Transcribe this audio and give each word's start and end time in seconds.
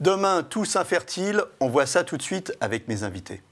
Demain, 0.00 0.44
tous 0.44 0.76
infertiles, 0.76 1.42
on 1.58 1.68
voit 1.68 1.86
ça 1.86 2.04
tout 2.04 2.16
de 2.16 2.22
suite 2.22 2.52
avec 2.60 2.86
mes 2.86 3.02
invités. 3.02 3.42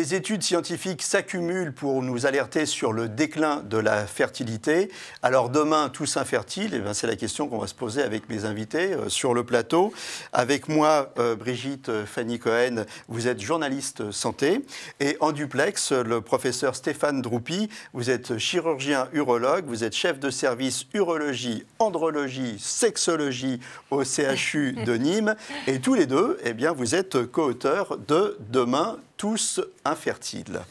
Les 0.00 0.14
études 0.14 0.42
scientifiques 0.42 1.02
s'accumulent 1.02 1.74
pour 1.74 2.02
nous 2.02 2.24
alerter 2.24 2.64
sur 2.64 2.94
le 2.94 3.06
déclin 3.06 3.56
de 3.56 3.76
la 3.76 4.06
fertilité. 4.06 4.90
Alors 5.22 5.50
demain, 5.50 5.90
tous 5.90 6.16
infertiles, 6.16 6.82
eh 6.82 6.94
c'est 6.94 7.06
la 7.06 7.16
question 7.16 7.48
qu'on 7.48 7.58
va 7.58 7.66
se 7.66 7.74
poser 7.74 8.02
avec 8.02 8.30
mes 8.30 8.46
invités 8.46 8.94
euh, 8.94 9.10
sur 9.10 9.34
le 9.34 9.44
plateau. 9.44 9.92
Avec 10.32 10.70
moi, 10.70 11.12
euh, 11.18 11.36
Brigitte 11.36 11.90
euh, 11.90 12.06
Fanny 12.06 12.38
Cohen, 12.38 12.86
vous 13.08 13.28
êtes 13.28 13.42
journaliste 13.42 14.10
santé. 14.10 14.64
Et 15.00 15.18
en 15.20 15.32
duplex, 15.32 15.92
le 15.92 16.22
professeur 16.22 16.76
Stéphane 16.76 17.20
Droupi, 17.20 17.68
vous 17.92 18.08
êtes 18.08 18.38
chirurgien 18.38 19.06
urologue, 19.12 19.66
vous 19.66 19.84
êtes 19.84 19.94
chef 19.94 20.18
de 20.18 20.30
service 20.30 20.86
urologie, 20.94 21.66
andrologie, 21.78 22.58
sexologie 22.58 23.60
au 23.90 24.02
CHU 24.04 24.72
de 24.72 24.94
Nîmes. 24.94 25.36
Et 25.66 25.78
tous 25.78 25.92
les 25.92 26.06
deux, 26.06 26.38
eh 26.42 26.54
bien, 26.54 26.72
vous 26.72 26.94
êtes 26.94 27.26
co-auteurs 27.26 27.98
de 28.08 28.38
Demain, 28.48 28.96
tous 29.20 29.60
infertiles. 29.84 30.62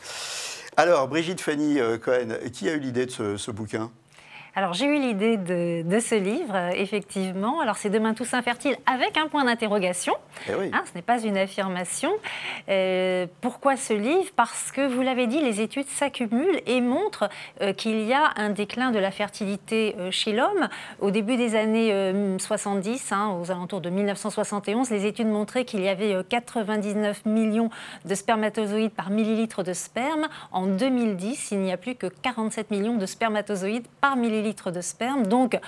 Alors, 0.75 1.07
Brigitte 1.07 1.39
Fanny 1.39 1.79
euh, 1.79 1.99
Cohen, 1.99 2.29
qui 2.51 2.67
a 2.67 2.73
eu 2.73 2.79
l'idée 2.79 3.05
de 3.05 3.37
ce, 3.37 3.51
bouquin? 3.51 3.91
Alors 4.55 4.73
j'ai 4.73 4.85
eu 4.85 4.99
l'idée 4.99 5.37
de, 5.37 5.99
ce 5.99 6.15
livre, 6.15 6.55
euh, 6.55 6.71
effectivement. 6.73 7.59
Alors 7.59 7.77
c'est 7.77 7.89
Demain 7.89 8.13
tous 8.13 8.33
infertiles 8.33 8.77
avec 8.85 9.17
un 9.17 9.27
point 9.27 9.45
d'interrogation. 9.45 10.13
Eh 10.47 10.51
hein, 10.51 10.83
ce 10.89 10.95
n'est 10.95 11.03
pas 11.03 11.21
une 11.21 11.37
affirmation. 11.37 12.11
Euh, 12.69 13.27
pourquoi 13.41 13.75
ce 13.77 13.93
livre? 13.93 14.31
Parce 14.35 14.71
que 14.71 14.87
vous 14.87 15.01
l'avez 15.01 15.27
dit, 15.27 15.41
les 15.41 15.61
études 15.61 15.87
s'accumulent 15.87 16.61
et 16.65 16.81
montrent 16.81 17.29
euh, 17.61 17.73
qu'il 17.73 18.01
y 18.01 18.13
a 18.13 18.31
un 18.37 18.49
déclin 18.49 18.91
de 18.91 18.99
la 18.99 19.11
fertilité 19.11 19.95
chez 20.11 20.33
l'homme. 20.33 20.67
Au 20.99 21.11
début 21.11 21.35
des 21.35 21.55
années 21.55 22.13
70, 22.37 23.11
hein, 23.11 23.37
aux 23.39 23.51
alentours 23.51 23.81
de 23.81 23.89
1971, 23.89 24.89
les 24.89 25.05
études 25.05 25.27
montraient 25.27 25.65
qu'il 25.65 25.81
y 25.81 25.89
avait 25.89 26.15
99 26.27 27.25
millions 27.25 27.69
de 28.05 28.15
spermatozoïdes 28.15 28.91
par 28.91 29.09
millilitre 29.09 29.63
de 29.63 29.73
sperme. 29.73 30.27
En 30.51 30.67
2010, 30.67 31.51
il 31.51 31.59
n'y 31.59 31.71
a 31.71 31.77
plus 31.77 31.95
que 31.95 32.07
47 32.07 32.71
millions 32.71 32.97
de 32.97 33.05
spermatozoïdes 33.05 33.87
par 34.01 34.15
millilitre 34.15 34.38
de 34.71 34.81
sperme. 34.81 35.27
Donc, 35.27 35.59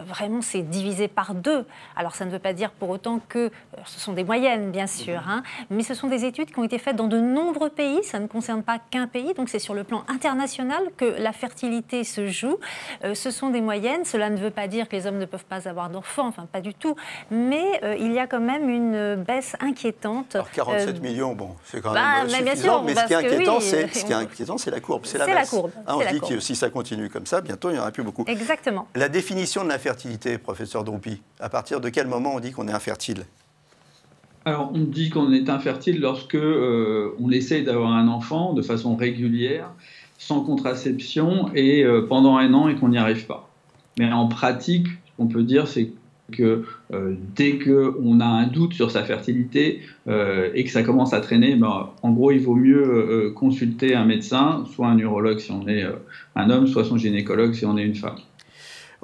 vraiment 0.00 0.42
c'est 0.42 0.62
divisé 0.62 1.08
par 1.08 1.34
deux. 1.34 1.64
Alors 1.96 2.14
ça 2.14 2.24
ne 2.24 2.30
veut 2.30 2.38
pas 2.38 2.52
dire 2.52 2.70
pour 2.70 2.90
autant 2.90 3.20
que 3.28 3.38
euh, 3.38 3.50
ce 3.84 4.00
sont 4.00 4.12
des 4.12 4.24
moyennes, 4.24 4.70
bien 4.70 4.86
sûr, 4.86 5.20
mhm. 5.20 5.28
hein, 5.28 5.42
mais 5.70 5.82
ce 5.82 5.94
sont 5.94 6.08
des 6.08 6.24
études 6.24 6.52
qui 6.52 6.58
ont 6.58 6.64
été 6.64 6.78
faites 6.78 6.96
dans 6.96 7.06
de 7.06 7.18
nombreux 7.18 7.70
pays, 7.70 8.02
ça 8.04 8.18
ne 8.18 8.26
concerne 8.26 8.62
pas 8.62 8.78
qu'un 8.78 9.06
pays, 9.06 9.34
donc 9.34 9.48
c'est 9.48 9.58
sur 9.58 9.74
le 9.74 9.84
plan 9.84 10.04
international 10.08 10.82
que 10.96 11.04
la 11.04 11.32
fertilité 11.32 12.04
se 12.04 12.26
joue. 12.28 12.58
Euh, 13.04 13.14
ce 13.14 13.30
sont 13.30 13.50
des 13.50 13.60
moyennes, 13.60 14.04
cela 14.04 14.30
ne 14.30 14.36
veut 14.36 14.50
pas 14.50 14.68
dire 14.68 14.88
que 14.88 14.96
les 14.96 15.06
hommes 15.06 15.18
ne 15.18 15.24
peuvent 15.24 15.44
pas 15.44 15.68
avoir 15.68 15.90
d'enfants, 15.90 16.26
enfin 16.28 16.46
pas 16.50 16.60
du 16.60 16.74
tout, 16.74 16.96
mais 17.30 17.80
euh, 17.82 17.96
il 17.98 18.12
y 18.12 18.18
a 18.18 18.26
quand 18.26 18.40
même 18.40 18.68
une 18.68 19.16
baisse 19.16 19.56
inquiétante. 19.60 20.34
Alors 20.34 20.50
47 20.50 21.02
millions, 21.02 21.34
bon, 21.34 21.56
c'est 21.64 21.80
quand 21.80 21.92
bah, 21.92 22.24
même 22.24 22.28
suffisant, 22.28 22.82
mais 22.82 22.94
ce 22.94 23.06
qui 23.06 23.12
est 24.12 24.14
inquiétant, 24.14 24.58
c'est 24.58 24.70
la 24.70 24.80
courbe, 24.80 25.02
c'est 25.04 25.18
la 25.18 25.26
baisse. 25.26 25.34
La 25.34 25.46
courbe, 25.46 25.70
hein, 25.86 25.96
on 25.96 26.12
dit 26.12 26.20
que 26.20 26.40
si 26.40 26.54
ça 26.56 26.70
continue 26.70 27.08
comme 27.08 27.26
ça, 27.26 27.40
bientôt 27.40 27.70
il 27.70 27.74
n'y 27.74 27.78
en 27.78 27.82
aura 27.82 27.92
plus 27.92 28.02
beaucoup. 28.02 28.24
Exactement. 28.26 28.88
La 28.94 29.08
définition 29.08 29.64
de 29.64 29.68
la 29.68 29.78
professeur 30.42 30.84
Droupi 30.84 31.22
À 31.40 31.48
partir 31.48 31.80
de 31.80 31.88
quel 31.88 32.06
moment 32.06 32.34
on 32.34 32.40
dit 32.40 32.52
qu'on 32.52 32.68
est 32.68 32.72
infertile 32.72 33.24
alors, 34.48 34.70
on 34.72 34.78
dit 34.78 35.10
qu'on 35.10 35.32
est 35.32 35.50
infertile 35.50 36.00
lorsque 36.00 36.36
euh, 36.36 37.16
on 37.18 37.32
essaye 37.32 37.64
d'avoir 37.64 37.90
un 37.90 38.06
enfant 38.06 38.52
de 38.52 38.62
façon 38.62 38.94
régulière, 38.94 39.72
sans 40.18 40.42
contraception 40.42 41.50
et 41.52 41.82
euh, 41.82 42.06
pendant 42.08 42.36
un 42.36 42.54
an 42.54 42.68
et 42.68 42.76
qu'on 42.76 42.90
n'y 42.90 42.98
arrive 42.98 43.26
pas. 43.26 43.50
Mais 43.98 44.12
en 44.12 44.28
pratique, 44.28 44.86
ce 44.86 45.16
qu'on 45.16 45.26
peut 45.26 45.42
dire, 45.42 45.66
c'est 45.66 45.90
que 46.30 46.62
euh, 46.92 47.16
dès 47.34 47.58
qu'on 47.58 48.20
a 48.20 48.24
un 48.24 48.46
doute 48.46 48.74
sur 48.74 48.92
sa 48.92 49.02
fertilité 49.02 49.80
et 50.06 50.62
que 50.62 50.70
ça 50.70 50.84
commence 50.84 51.12
à 51.12 51.20
traîner, 51.20 51.56
ben, 51.56 51.88
en 52.04 52.12
gros, 52.12 52.30
il 52.30 52.38
vaut 52.38 52.54
mieux 52.54 53.32
consulter 53.34 53.96
un 53.96 54.04
médecin, 54.04 54.62
soit 54.76 54.86
un 54.86 54.98
urologue 54.98 55.40
si 55.40 55.50
on 55.50 55.66
est 55.66 55.84
un 56.36 56.50
homme, 56.50 56.68
soit 56.68 56.84
son 56.84 56.96
gynécologue 56.96 57.52
si 57.52 57.66
on 57.66 57.76
est 57.76 57.84
une 57.84 57.96
femme. 57.96 58.18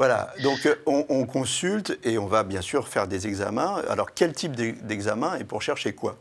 Voilà, 0.02 0.34
donc 0.42 0.66
euh, 0.66 0.74
on, 0.84 1.26
consulte 1.26 1.96
et 2.02 2.18
on 2.18 2.26
va 2.26 2.42
bien 2.42 2.60
sûr 2.60 2.88
faire 2.88 3.06
des 3.06 3.28
examens. 3.28 3.80
Alors 3.88 4.12
quel 4.12 4.32
type 4.32 4.56
d'examen 4.56 5.36
et 5.38 5.44
pour 5.44 5.62
chercher 5.62 5.92
quoi? 5.92 6.16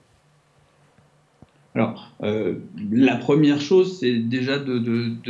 Alors, 1.73 2.11
euh, 2.21 2.55
la 2.91 3.15
première 3.15 3.61
chose, 3.61 3.97
c'est 3.99 4.15
déjà 4.17 4.59
de, 4.59 4.77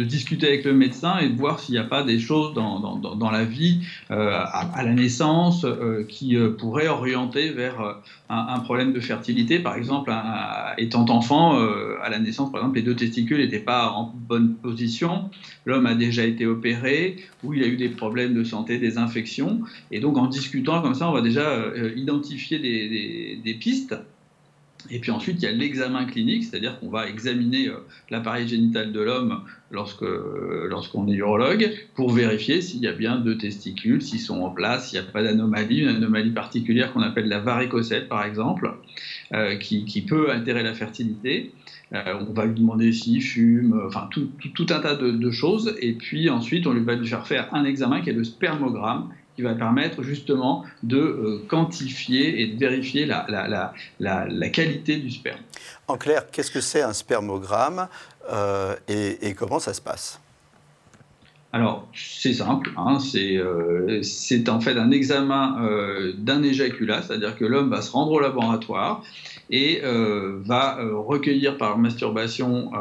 discuter 0.03 0.47
avec 0.47 0.65
le 0.65 0.73
médecin 0.73 1.19
et 1.19 1.29
de 1.29 1.37
voir 1.37 1.59
s'il 1.59 1.73
n'y 1.73 1.79
a 1.79 1.83
pas 1.83 2.01
des 2.01 2.17
choses 2.17 2.55
dans, 2.55 3.31
la 3.31 3.45
vie, 3.45 3.81
euh, 4.09 4.31
à, 4.33 4.83
la 4.83 4.91
naissance, 4.91 5.65
euh, 5.65 6.03
qui 6.07 6.35
pourraient 6.57 6.87
orienter 6.87 7.51
vers 7.51 8.01
un, 8.29 8.59
problème 8.59 8.91
de 8.91 8.99
fertilité. 8.99 9.59
Par 9.59 9.75
exemple, 9.75 10.11
étant 10.79 11.05
enfant, 11.09 11.59
à 12.01 12.09
la 12.09 12.17
naissance, 12.17 12.51
par 12.51 12.61
exemple, 12.61 12.77
les 12.77 12.83
deux 12.83 12.95
testicules 12.95 13.37
n'étaient 13.37 13.59
pas 13.59 13.91
en 13.91 14.11
bonne 14.11 14.55
position. 14.55 15.29
L'homme 15.65 15.85
a 15.85 15.93
déjà 15.93 16.25
été 16.25 16.47
opéré, 16.47 17.17
ou 17.43 17.53
il 17.53 17.63
a 17.63 17.67
eu 17.67 17.77
des 17.77 17.89
problèmes 17.89 18.33
de 18.33 18.43
santé, 18.43 18.79
des 18.79 18.97
infections. 18.97 19.61
Et 19.91 19.99
donc, 19.99 20.17
en 20.17 20.25
discutant 20.25 20.81
comme 20.81 20.95
ça, 20.95 21.07
on 21.07 21.13
va 21.13 21.21
déjà 21.21 21.55
identifier 21.95 22.57
des 22.57 23.53
pistes 23.59 23.95
et 24.89 24.99
puis 24.99 25.11
ensuite, 25.11 25.41
il 25.41 25.45
y 25.45 25.47
a 25.47 25.51
l'examen 25.51 26.05
clinique, 26.05 26.43
c'est-à-dire 26.43 26.79
qu'on 26.79 26.89
va 26.89 27.07
examiner 27.07 27.67
euh, 27.67 27.77
l'appareil 28.09 28.47
génital 28.47 28.91
de 28.91 28.99
l'homme 28.99 29.41
lorsque, 29.71 30.01
lorsqu'on 30.01 31.07
est 31.07 31.15
urologue 31.15 31.71
pour 31.95 32.11
vérifier 32.11 32.61
s'il 32.61 32.81
y 32.81 32.87
a 32.87 32.91
bien 32.91 33.17
deux 33.17 33.37
testicules, 33.37 34.01
s'ils 34.01 34.19
sont 34.19 34.41
en 34.41 34.49
place, 34.49 34.89
s'il 34.89 34.99
n'y 34.99 35.07
a 35.07 35.11
pas 35.11 35.23
d'anomalie, 35.23 35.79
une 35.79 35.89
anomalie 35.89 36.31
particulière 36.31 36.91
qu'on 36.91 37.01
appelle 37.01 37.27
la 37.27 37.39
varicocèle 37.39 38.07
par 38.07 38.25
exemple, 38.25 38.73
euh, 39.33 39.55
qui, 39.55 39.85
qui, 39.85 40.01
peut 40.01 40.29
altérer 40.29 40.63
la 40.63 40.73
fertilité. 40.73 41.53
Euh, 41.93 42.23
on 42.27 42.33
va 42.33 42.45
lui 42.45 42.55
demander 42.55 42.91
s'il 42.91 43.21
fume, 43.21 43.81
enfin 43.87 44.07
tout, 44.11 44.29
tout, 44.53 44.65
un 44.69 44.79
tas 44.79 44.95
de, 44.95 45.11
de, 45.11 45.31
choses. 45.31 45.75
Et 45.79 45.93
puis 45.93 46.29
ensuite, 46.29 46.67
on 46.67 46.73
lui 46.73 46.83
va 46.83 46.95
lui 46.95 47.07
faire 47.07 47.27
faire 47.27 47.53
un 47.53 47.65
examen 47.65 48.01
qui 48.01 48.09
est 48.09 48.13
le 48.13 48.23
spermogramme, 48.23 49.09
qui 49.41 49.47
va 49.47 49.55
permettre 49.55 50.03
justement 50.03 50.63
de 50.83 50.99
euh, 50.99 51.43
quantifier 51.47 52.41
et 52.41 52.47
de 52.47 52.59
vérifier 52.59 53.07
la, 53.07 53.25
la, 53.27 53.73
la, 53.99 54.25
la, 54.27 54.49
qualité 54.49 54.97
du 54.97 55.09
sperme. 55.09 55.39
En 55.87 55.97
clair, 55.97 56.29
qu'est-ce 56.31 56.51
que 56.51 56.61
c'est 56.61 56.83
un 56.83 56.93
spermogramme 56.93 57.87
euh, 58.31 58.75
et, 58.87 59.33
comment 59.33 59.59
ça 59.59 59.73
se 59.73 59.81
passe? 59.81 60.21
Alors, 61.53 61.87
c'est 61.93 62.33
simple, 62.33 62.71
hein, 62.77 62.99
euh, 63.15 64.03
c'est 64.03 64.47
en 64.47 64.61
fait 64.61 64.77
un 64.77 64.91
examen 64.91 65.57
d'un 66.17 66.43
éjaculat, 66.43 67.01
c'est-à-dire 67.01 67.35
que 67.35 67.43
l'homme 67.43 67.69
va 67.69 67.81
se 67.81 67.91
rendre 67.91 68.11
au 68.11 68.19
laboratoire 68.19 69.03
et 69.49 69.81
va 69.83 70.77
recueillir 70.93 71.57
par 71.57 71.77
masturbation 71.77 72.71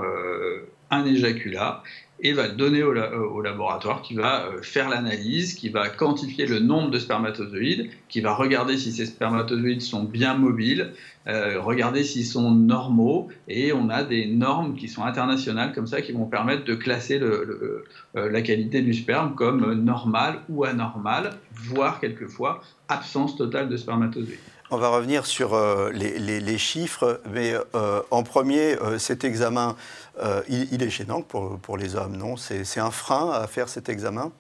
un 0.91 1.05
éjaculat 1.05 1.83
et 2.23 2.33
va 2.33 2.49
donner 2.49 2.83
au, 2.83 2.95
euh, 2.95 3.19
au 3.19 3.41
laboratoire 3.41 4.03
qui 4.03 4.15
va 4.15 4.47
euh, 4.47 4.63
faire 4.63 4.89
l'analyse, 4.89 5.55
qui 5.55 5.69
va 5.69 5.89
quantifier 5.89 6.47
le 6.47 6.59
nombre 6.61 6.91
de 6.91 6.99
spermatozoïdes, 6.99 7.91
qui 8.09 8.21
va 8.21 8.35
regarder 8.35 8.77
si 8.77 8.93
ces 8.93 9.07
spermatozoïdes 9.07 9.83
sont 9.83 10.05
bien 10.05 10.35
mobiles, 10.35 10.93
euh, 11.27 11.61
regarder 11.61 12.05
s'ils 12.05 12.27
sont 12.27 12.51
normaux, 12.51 13.29
et 13.49 13.73
on 13.73 13.89
a 13.91 14.03
des 14.03 14.27
normes 14.27 14.75
qui 14.75 14.89
sont 14.89 15.05
internationales 15.05 15.73
comme 15.75 15.87
ça 15.87 16.01
qui 16.03 16.13
vont 16.13 16.27
permettre 16.27 16.65
de 16.65 16.75
classer 16.75 17.19
le, 17.19 17.85
la 18.15 18.43
qualité 18.43 18.83
du 18.83 18.95
sperme 18.95 19.35
comme 19.35 19.73
normal 19.75 20.41
ou 20.49 20.65
anormal, 20.65 21.31
voire 21.55 22.01
quelquefois 22.01 22.63
absence 22.89 23.37
totale 23.37 23.69
de 23.69 23.77
spermatozoïdes. 23.77 24.39
On 24.73 24.77
va 24.77 24.89
revenir 24.89 25.27
sur 25.27 25.59
les, 25.93 26.41
les, 26.41 26.59
chiffres, 26.59 27.21
mais 27.33 27.55
en 27.75 28.23
premier, 28.23 28.77
cet 28.99 29.25
examen 29.25 29.75
euh, 30.23 30.43
il, 30.49 30.83
est 30.83 30.91
gênant 30.91 31.23
pour 31.23 31.77
les 31.79 31.97
hommes, 31.97 32.17
non? 32.17 32.37
C'est 32.37 32.81
un 32.81 32.91
frein 32.91 33.31
à 33.31 33.47
faire 33.47 33.69
cet 33.69 33.89
examen? 33.89 34.33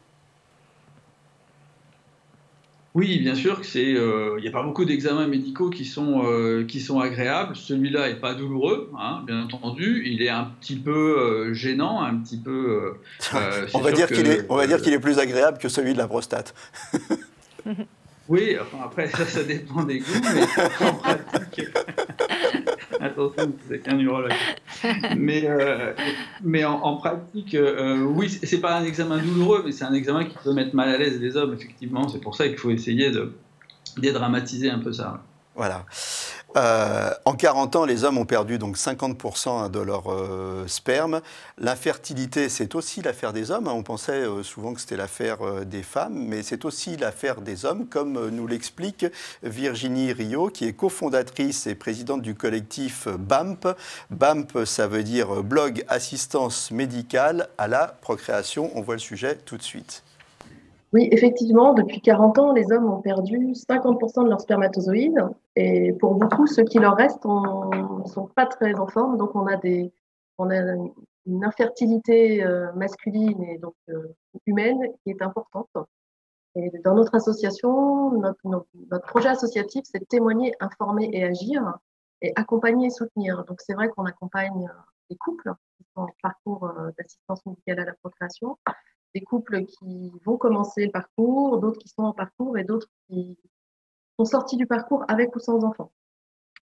Oui, 2.94 3.20
bien 3.20 3.34
sûr 3.36 3.64
c'est. 3.64 3.94
Euh, 3.94 4.34
il 4.38 4.42
n'y 4.42 4.48
a 4.48 4.50
pas 4.50 4.62
beaucoup 4.62 4.84
d'examens 4.84 5.28
médicaux 5.28 5.70
qui 5.70 5.84
sont 5.84 6.24
euh, 6.24 6.64
qui 6.64 6.80
sont 6.80 6.98
agréables. 6.98 7.54
Celui-là 7.54 8.08
n'est 8.08 8.18
pas 8.18 8.34
douloureux, 8.34 8.90
hein, 8.98 9.22
bien 9.26 9.42
entendu. 9.42 10.02
Il 10.06 10.22
est 10.22 10.28
un 10.28 10.50
petit 10.60 10.76
peu 10.76 11.52
gênant, 11.52 12.02
un 12.02 12.16
petit 12.16 12.38
peu. 12.38 12.94
on 13.74 13.78
va 13.80 13.92
dire 13.92 14.08
qu'il 14.08 14.26
est. 14.26 14.44
On 14.48 14.56
va 14.56 14.66
dire 14.66 14.82
qu'il 14.82 14.92
est 14.92 14.98
plus 14.98 15.18
agréable 15.18 15.58
que 15.58 15.68
celui 15.68 15.92
de 15.92 15.98
la 15.98 16.08
prostate. 16.08 16.54
oui, 18.28 18.56
enfin 18.60 18.78
après 18.84 19.06
ça, 19.08 19.24
ça 19.24 19.44
dépend 19.44 19.84
des 19.84 20.00
goûts, 20.00 20.20
mais 20.34 20.86
en 20.86 20.94
pratique. 20.94 21.66
Attention, 23.00 23.52
c'est 23.68 23.80
qu'un 23.80 23.98
urologue. 23.98 24.32
Mais, 25.16 25.44
euh, 25.46 25.94
mais 26.42 26.64
en, 26.64 26.96
pratique, 26.96 27.54
euh, 27.54 28.02
oui, 28.02 28.28
c'est 28.28 28.60
pas 28.60 28.76
un 28.76 28.84
examen 28.84 29.18
douloureux, 29.18 29.62
mais 29.64 29.72
c'est 29.72 29.84
un 29.84 29.94
examen 29.94 30.24
qui 30.24 30.36
peut 30.42 30.52
mettre 30.52 30.74
mal 30.74 30.88
à 30.88 30.98
l'aise 30.98 31.20
les 31.20 31.36
hommes, 31.36 31.54
effectivement. 31.54 32.08
C'est 32.08 32.20
pour 32.20 32.34
ça 32.36 32.46
qu'il 32.48 32.58
faut 32.58 32.70
essayer 32.70 33.10
de 33.10 33.32
dédramatiser 33.96 34.70
un 34.70 34.78
peu 34.78 34.92
ça. 34.92 35.22
Voilà. 35.54 35.84
Euh, 36.56 37.10
en 37.24 37.34
40 37.34 37.76
ans, 37.76 37.84
les 37.84 38.04
hommes 38.04 38.18
ont 38.18 38.24
perdu 38.24 38.58
donc 38.58 38.76
50% 38.76 39.70
de 39.70 39.80
leur 39.80 40.12
euh, 40.12 40.66
sperme. 40.66 41.20
L'infertilité, 41.58 42.48
c'est 42.48 42.74
aussi 42.74 43.02
l'affaire 43.02 43.32
des 43.32 43.50
hommes. 43.50 43.68
Hein. 43.68 43.74
On 43.74 43.82
pensait 43.82 44.12
euh, 44.12 44.42
souvent 44.42 44.74
que 44.74 44.80
c'était 44.80 44.96
l'affaire 44.96 45.38
des 45.64 45.82
femmes, 45.82 46.14
mais 46.14 46.42
c'est 46.42 46.64
aussi 46.64 46.96
l'affaire 46.96 47.40
des 47.40 47.64
hommes, 47.64 47.86
comme 47.86 48.30
nous 48.30 48.46
l'explique 48.46 49.06
Virginie 49.42 50.12
Rio, 50.12 50.48
qui 50.48 50.66
est 50.66 50.72
cofondatrice 50.72 51.66
et 51.66 51.74
présidente 51.74 52.22
du 52.22 52.34
collectif 52.34 53.06
BAMP. 53.08 53.74
BAMP, 54.10 54.64
ça 54.64 54.86
veut 54.86 55.04
dire 55.04 55.42
Blog 55.42 55.84
Assistance 55.88 56.70
Médicale 56.70 57.48
à 57.58 57.68
la 57.68 57.86
Procréation. 58.00 58.70
On 58.74 58.82
voit 58.82 58.94
le 58.94 59.00
sujet 59.00 59.36
tout 59.36 59.56
de 59.56 59.62
suite. 59.62 60.02
Oui, 60.92 61.08
effectivement, 61.12 61.72
depuis 61.72 62.00
40 62.00 62.38
ans, 62.38 62.52
les 62.52 62.72
hommes 62.72 62.90
ont 62.90 63.00
perdu 63.00 63.52
50% 63.52 64.24
de 64.24 64.28
leurs 64.28 64.40
spermatozoïdes. 64.40 65.24
Et 65.54 65.92
pour 65.94 66.14
beaucoup, 66.16 66.48
ceux 66.48 66.64
qui 66.64 66.80
leur 66.80 66.96
restent 66.96 67.24
ne 67.24 68.08
sont 68.08 68.26
pas 68.34 68.46
très 68.46 68.74
en 68.74 68.88
forme. 68.88 69.16
Donc, 69.16 69.36
on 69.36 69.46
a, 69.46 69.56
des, 69.56 69.92
on 70.38 70.50
a 70.50 70.60
une 71.26 71.44
infertilité 71.44 72.42
euh, 72.44 72.72
masculine 72.72 73.40
et 73.44 73.58
donc 73.58 73.74
euh, 73.88 74.14
humaine 74.46 74.80
qui 75.04 75.10
est 75.10 75.22
importante. 75.22 75.68
Et 76.56 76.70
dans 76.84 76.94
notre 76.94 77.14
association, 77.14 78.10
notre, 78.12 78.66
projet 79.06 79.28
associatif, 79.28 79.82
c'est 79.84 80.06
témoigner, 80.08 80.52
informer 80.58 81.08
et 81.12 81.22
agir, 81.22 81.78
et 82.20 82.32
accompagner 82.34 82.88
et 82.88 82.90
soutenir. 82.90 83.44
Donc, 83.44 83.60
c'est 83.60 83.74
vrai 83.74 83.88
qu'on 83.90 84.06
accompagne 84.06 84.68
des 85.08 85.16
couples 85.16 85.52
qui 85.76 85.84
sont 85.94 86.02
en 86.02 86.08
parcours 86.20 86.64
euh, 86.64 86.90
d'assistance 86.98 87.46
médicale 87.46 87.78
à 87.78 87.84
la 87.84 87.94
procréation, 88.02 88.58
des 89.14 89.22
couples 89.22 89.64
qui 89.64 90.12
vont 90.24 90.36
commencer 90.36 90.86
le 90.86 90.90
parcours, 90.90 91.58
d'autres 91.58 91.78
qui 91.78 91.88
sont 91.88 92.02
en 92.02 92.12
parcours 92.12 92.58
et 92.58 92.64
d'autres 92.64 92.88
qui 93.08 93.36
sont 94.18 94.24
sortis 94.24 94.56
du 94.56 94.66
parcours 94.66 95.04
avec 95.08 95.34
ou 95.34 95.38
sans 95.38 95.64
enfants. 95.64 95.92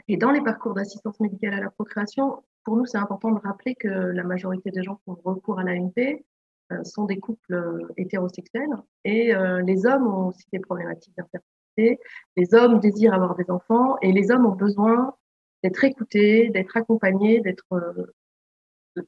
Et 0.08 0.18
dans 0.18 0.32
les 0.32 0.42
parcours 0.42 0.74
d'assistance 0.74 1.20
médicale 1.20 1.54
à 1.54 1.60
la 1.60 1.70
procréation, 1.70 2.44
pour 2.64 2.78
nous, 2.78 2.86
c'est 2.86 2.98
important 2.98 3.32
de 3.32 3.40
rappeler 3.40 3.76
que 3.76 3.88
la 3.88 4.24
majorité 4.24 4.72
des 4.72 4.84
gens 4.84 4.96
qui 4.96 5.10
ont 5.10 5.18
recours 5.24 5.60
à 5.60 5.64
l'AMP 5.64 6.26
euh, 6.74 6.84
sont 6.84 7.06
des 7.06 7.18
couples 7.18 7.54
euh, 7.54 7.88
hétérosexuels 7.96 8.76
et 9.06 9.34
euh, 9.34 9.62
les 9.62 9.86
hommes 9.86 10.06
ont 10.06 10.28
aussi 10.28 10.46
des 10.52 10.60
problématiques 10.60 11.16
d'infertilité. 11.16 12.00
Les 12.36 12.54
hommes 12.54 12.80
désirent 12.80 13.14
avoir 13.14 13.36
des 13.36 13.50
enfants 13.50 13.98
et 14.02 14.12
les 14.12 14.32
hommes 14.32 14.46
ont 14.46 14.56
besoin 14.56 15.16
d'être 15.64 15.82
écoutés, 15.86 16.50
d'être 16.50 16.76
accompagnés, 16.76 17.40
d'être 17.40 17.66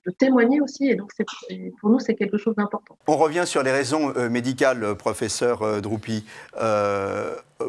de, 0.06 0.12
témoigner 0.12 0.62
aussi. 0.62 0.88
Et 0.89 0.95
donc, 0.95 1.12
pour 1.80 1.89
nous, 1.89 2.00
c'est 2.00 2.15
quelque 2.15 2.38
chose 2.38 2.56
d'important. 2.56 2.97
On 3.07 3.18
revient 3.18 3.44
sur 3.45 3.63
les 3.63 3.71
raisons 3.71 4.13
euh, 4.15 4.30
médicales, 4.30 4.83
euh, 4.83 4.95
professeur 4.95 5.62
euh, 5.62 5.81
Droupi. 5.81 6.25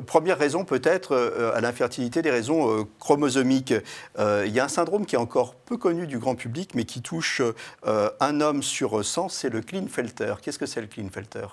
première 0.06 0.38
raison, 0.38 0.64
peut-être, 0.64 1.16
à 1.54 1.60
l'infertilité, 1.60 2.22
des 2.22 2.30
raisons 2.30 2.86
chromosomiques. 3.00 3.74
il 4.18 4.52
y 4.52 4.60
a 4.60 4.64
un 4.64 4.68
syndrome 4.68 5.04
qui 5.04 5.16
est 5.16 5.18
encore 5.18 5.54
peu 5.54 5.76
connu 5.76 6.06
du 6.06 6.18
grand 6.18 6.36
public, 6.36 6.74
mais 6.74 6.84
qui 6.84 7.02
touche 7.02 7.42
un 7.84 8.40
homme 8.40 8.62
sur 8.62 9.04
100, 9.04 9.28
c'est 9.30 9.50
le 9.50 9.60
Klinefelter. 9.60 10.34
Qu'est-ce 10.42 10.60
que 10.60 10.66
c'est 10.66 10.80
le 10.80 10.86
Klinefelter? 10.86 11.46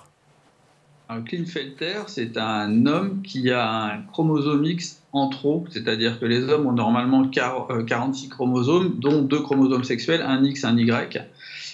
Un 1.08 1.22
Klinefelter, 1.22 2.02
c'est 2.06 2.36
un 2.36 2.84
homme 2.86 3.22
qui 3.22 3.50
a 3.50 3.84
un 3.84 4.02
chromosome 4.02 4.64
X 4.64 5.00
en 5.12 5.28
trop, 5.28 5.64
c'est-à-dire 5.70 6.20
que 6.20 6.26
les 6.26 6.44
hommes 6.44 6.66
ont 6.66 6.72
normalement 6.72 7.26
46 7.26 8.26
euh, 8.26 8.28
chromosomes, 8.28 8.96
dont 8.98 9.22
deux 9.22 9.40
chromosomes 9.40 9.84
sexuels, 9.84 10.20
un 10.20 10.44
X, 10.44 10.64
un 10.64 10.76
Y, 10.76 11.22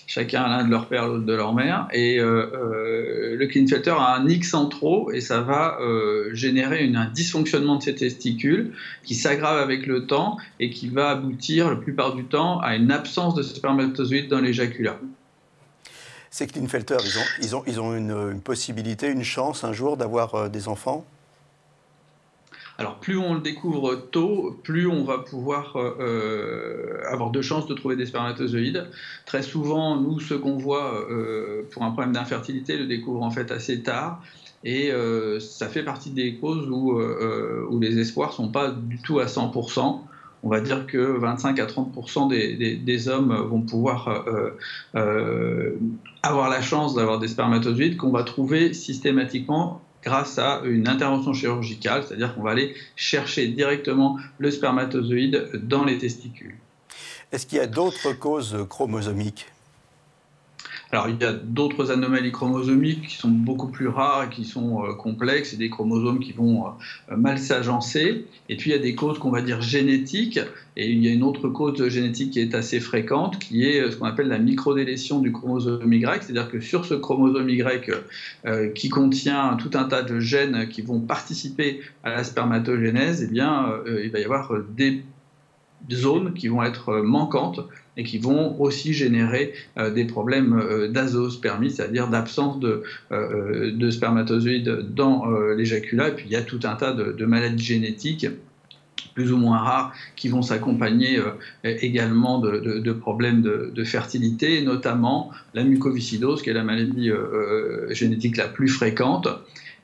chacun 0.06 0.46
l'un 0.46 0.64
de 0.64 0.70
leur 0.70 0.86
père, 0.86 1.08
l'autre 1.08 1.26
de 1.26 1.34
leur 1.34 1.52
mère. 1.52 1.88
Et 1.92 2.20
euh, 2.20 2.46
euh, 2.54 3.36
le 3.36 3.46
Klinefelter 3.48 3.90
a 3.98 4.14
un 4.14 4.28
X 4.28 4.54
en 4.54 4.66
trop 4.66 5.10
et 5.10 5.20
ça 5.20 5.40
va 5.40 5.78
générer 6.32 6.88
un 6.94 7.06
dysfonctionnement 7.06 7.76
de 7.76 7.82
ses 7.82 7.96
testicules 7.96 8.72
qui 9.02 9.16
s'aggrave 9.16 9.58
avec 9.58 9.86
le 9.86 10.06
temps 10.06 10.36
et 10.60 10.70
qui 10.70 10.88
va 10.88 11.10
aboutir 11.10 11.70
la 11.70 11.76
plupart 11.76 12.14
du 12.14 12.25
temps 12.25 12.60
à 12.60 12.76
une 12.76 12.92
absence 12.92 13.34
de 13.34 13.42
spermatozoïdes 13.42 14.28
dans 14.28 14.40
l'éjaculat 14.40 15.00
ces 16.34 16.48
Klinefelter, 16.48 16.96
ils 17.04 17.16
ont, 17.16 17.22
ils 17.42 17.54
ont, 17.54 17.62
ils 17.69 17.81
ont 17.81 17.96
une, 17.96 18.40
possibilité, 18.40 19.06
une 19.06 19.22
chance 19.22 19.62
un 19.62 19.72
jour 19.72 19.96
d'avoir 19.96 20.34
euh, 20.34 20.48
des 20.48 20.66
enfants? 20.66 21.04
Alors 22.76 22.96
plus 22.98 23.16
on 23.16 23.34
le 23.34 23.40
découvre 23.40 23.94
tôt, 23.94 24.58
plus 24.64 24.88
on 24.88 25.04
va 25.04 25.19
pouvoir 25.19 25.76
euh, 25.76 25.94
euh, 26.00 27.08
avoir 27.08 27.31
de 27.31 27.40
chances 27.40 27.69
de 27.69 27.75
trouver 27.75 27.94
des 27.94 28.06
spermatozoïdes. 28.06 28.88
Très 29.26 29.42
souvent, 29.42 29.94
nous, 29.94 30.19
ce 30.19 30.34
qu'on 30.34 30.56
voit 30.56 31.06
pour 31.70 31.84
un 31.84 31.92
problème 31.92 32.12
d'infertilité, 32.12 32.76
le 32.76 32.86
découvre 32.86 33.22
en 33.22 33.31
fait 33.31 33.52
assez 33.52 33.84
tard. 33.84 34.20
Et 34.64 34.90
ça 35.38 35.69
fait 35.69 35.84
partie 35.84 36.10
des 36.10 36.34
causes 36.34 36.69
où, 36.69 36.98
où 36.98 37.78
les 37.78 38.00
espoirs 38.00 38.31
ne 38.31 38.34
sont 38.34 38.48
pas 38.48 38.72
du 38.72 38.98
tout 38.98 39.20
à 39.20 39.26
100% 39.26 40.00
on 40.44 40.50
va 40.50 40.61
dire 40.61 40.87
que 40.87 40.99
25 40.99 41.58
à 41.58 41.67
30% 41.67 42.29
des, 42.29 43.08
hommes 43.08 43.35
vont 43.35 43.62
pouvoir 43.62 44.08
euh, 44.08 44.50
euh, 44.94 45.73
avoir 46.23 46.50
la 46.50 46.61
chance 46.61 46.94
d'avoir 46.94 47.19
des 47.19 47.29
spermatozoïdes 47.29 47.96
qu'on 47.96 48.11
va 48.11 48.25
trouver 48.25 48.75
systématiquement 48.75 49.81
grâce 50.02 50.38
à 50.38 50.61
une 50.67 50.87
intervention 50.87 51.32
chirurgicale, 51.32 52.05
c'est-à-dire 52.06 52.35
qu'on 52.35 52.43
va 52.43 52.50
aller 52.50 52.75
chercher 52.94 53.49
directement 53.49 54.19
le 54.38 54.50
spermatozoïde 54.50 55.50
dans 55.62 55.85
les 55.85 55.96
testicules. 55.96 56.56
Est-ce 57.32 57.46
qu'il 57.46 57.56
y 57.56 57.62
a 57.62 57.67
d'autres 57.67 58.12
causes 58.12 58.67
chromosomiques? 58.69 59.46
Alors, 60.94 61.08
il 61.08 61.20
y 61.20 61.25
a 61.25 61.32
d'autres 61.32 61.91
anomalies 61.91 62.31
chromosomiques 62.31 63.08
qui 63.08 63.17
sont 63.17 63.29
beaucoup 63.29 63.67
plus 63.67 63.88
rares 63.88 64.26
et 64.26 64.29
qui 64.29 64.44
sont 64.44 64.85
euh, 64.85 64.94
complexes, 64.94 65.52
et 65.52 65.56
des 65.56 65.69
chromosomes 65.69 66.20
qui 66.20 66.31
vont 66.31 66.69
euh, 66.69 67.17
mal 67.17 67.41
s'agencer. 67.41 68.26
Et 68.49 68.56
puis, 68.56 68.70
il 68.70 68.75
y 68.75 68.76
a 68.76 68.81
des 68.81 68.94
causes 68.94 69.19
qu'on 69.19 69.32
va 69.32 69.43
dire 69.43 69.61
génétiques, 69.61 70.38
et 70.76 70.88
il 70.88 71.05
y 71.05 71.08
a 71.08 71.11
une 71.12 71.25
autre 71.25 71.49
cause 71.49 71.88
génétique 71.88 72.35
qui 72.35 72.38
est 72.38 72.55
assez 72.55 72.79
fréquente, 72.79 73.41
qui 73.41 73.64
est 73.64 73.81
euh, 73.81 73.91
ce 73.91 73.96
qu'on 73.96 74.06
appelle 74.06 74.29
la 74.29 74.38
microdélétion 74.38 75.19
du 75.19 75.32
chromosome 75.32 75.93
Y, 75.93 76.23
c'est-à-dire 76.23 76.49
que 76.49 76.61
sur 76.61 76.85
ce 76.85 76.94
chromosome 76.94 77.49
Y 77.49 77.91
qui 78.76 78.88
contient 78.88 79.56
tout 79.56 79.76
un 79.76 79.85
tas 79.85 80.02
de 80.02 80.20
gènes 80.20 80.69
qui 80.69 80.82
vont 80.82 81.00
participer 81.00 81.81
à 82.05 82.11
la 82.11 82.23
spermatogénèse, 82.23 83.25
eh 83.25 83.32
bien, 83.32 83.81
il 83.87 84.12
va 84.12 84.20
y 84.20 84.25
avoir 84.25 84.52
des 84.76 85.02
zones 85.91 86.35
qui 86.35 86.46
vont 86.46 86.62
être 86.62 87.00
manquantes 87.00 87.61
et 87.96 88.05
qui 88.05 88.19
vont 88.19 88.61
aussi 88.61 88.93
générer 88.93 89.52
euh, 89.79 89.91
des 89.91 90.05
problèmes 90.05 90.58
euh, 90.58 90.88
d'azospermie, 90.88 91.70
c'est-à-dire 91.70 92.08
d'absence 92.08 92.58
de, 92.58 92.82
euh, 93.12 93.73
de, 93.73 93.91
spermatozoïdes 93.91 94.94
dans 94.94 95.26
l'éjaculat. 95.56 96.08
Et 96.08 96.12
puis 96.12 96.26
il 96.26 96.32
y 96.32 96.37
a 96.37 96.43
tout 96.43 96.61
un 96.64 96.75
tas 96.75 96.93
de, 96.93 97.25
maladies 97.25 97.64
génétiques 97.64 98.26
plus 99.14 99.32
ou 99.32 99.37
moins 99.37 99.58
rares 99.58 99.94
qui 100.17 100.29
vont 100.29 100.43
s'accompagner 100.43 101.20
également 101.62 102.41
de, 102.41 102.93
problèmes 102.93 103.43
de, 103.43 103.85
fertilité, 103.85 104.62
notamment 104.62 105.31
la 105.55 105.62
mucoviscidose, 105.62 106.43
qui 106.43 106.50
est 106.50 106.55
la 106.55 106.64
maladie 106.64 107.11
génétique 107.91 108.36
la 108.36 108.48
plus 108.48 108.69
fréquente 108.69 109.29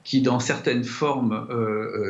qui 0.02 0.23
dans 0.23 0.40
certaines 0.40 0.83
formes 0.83 1.47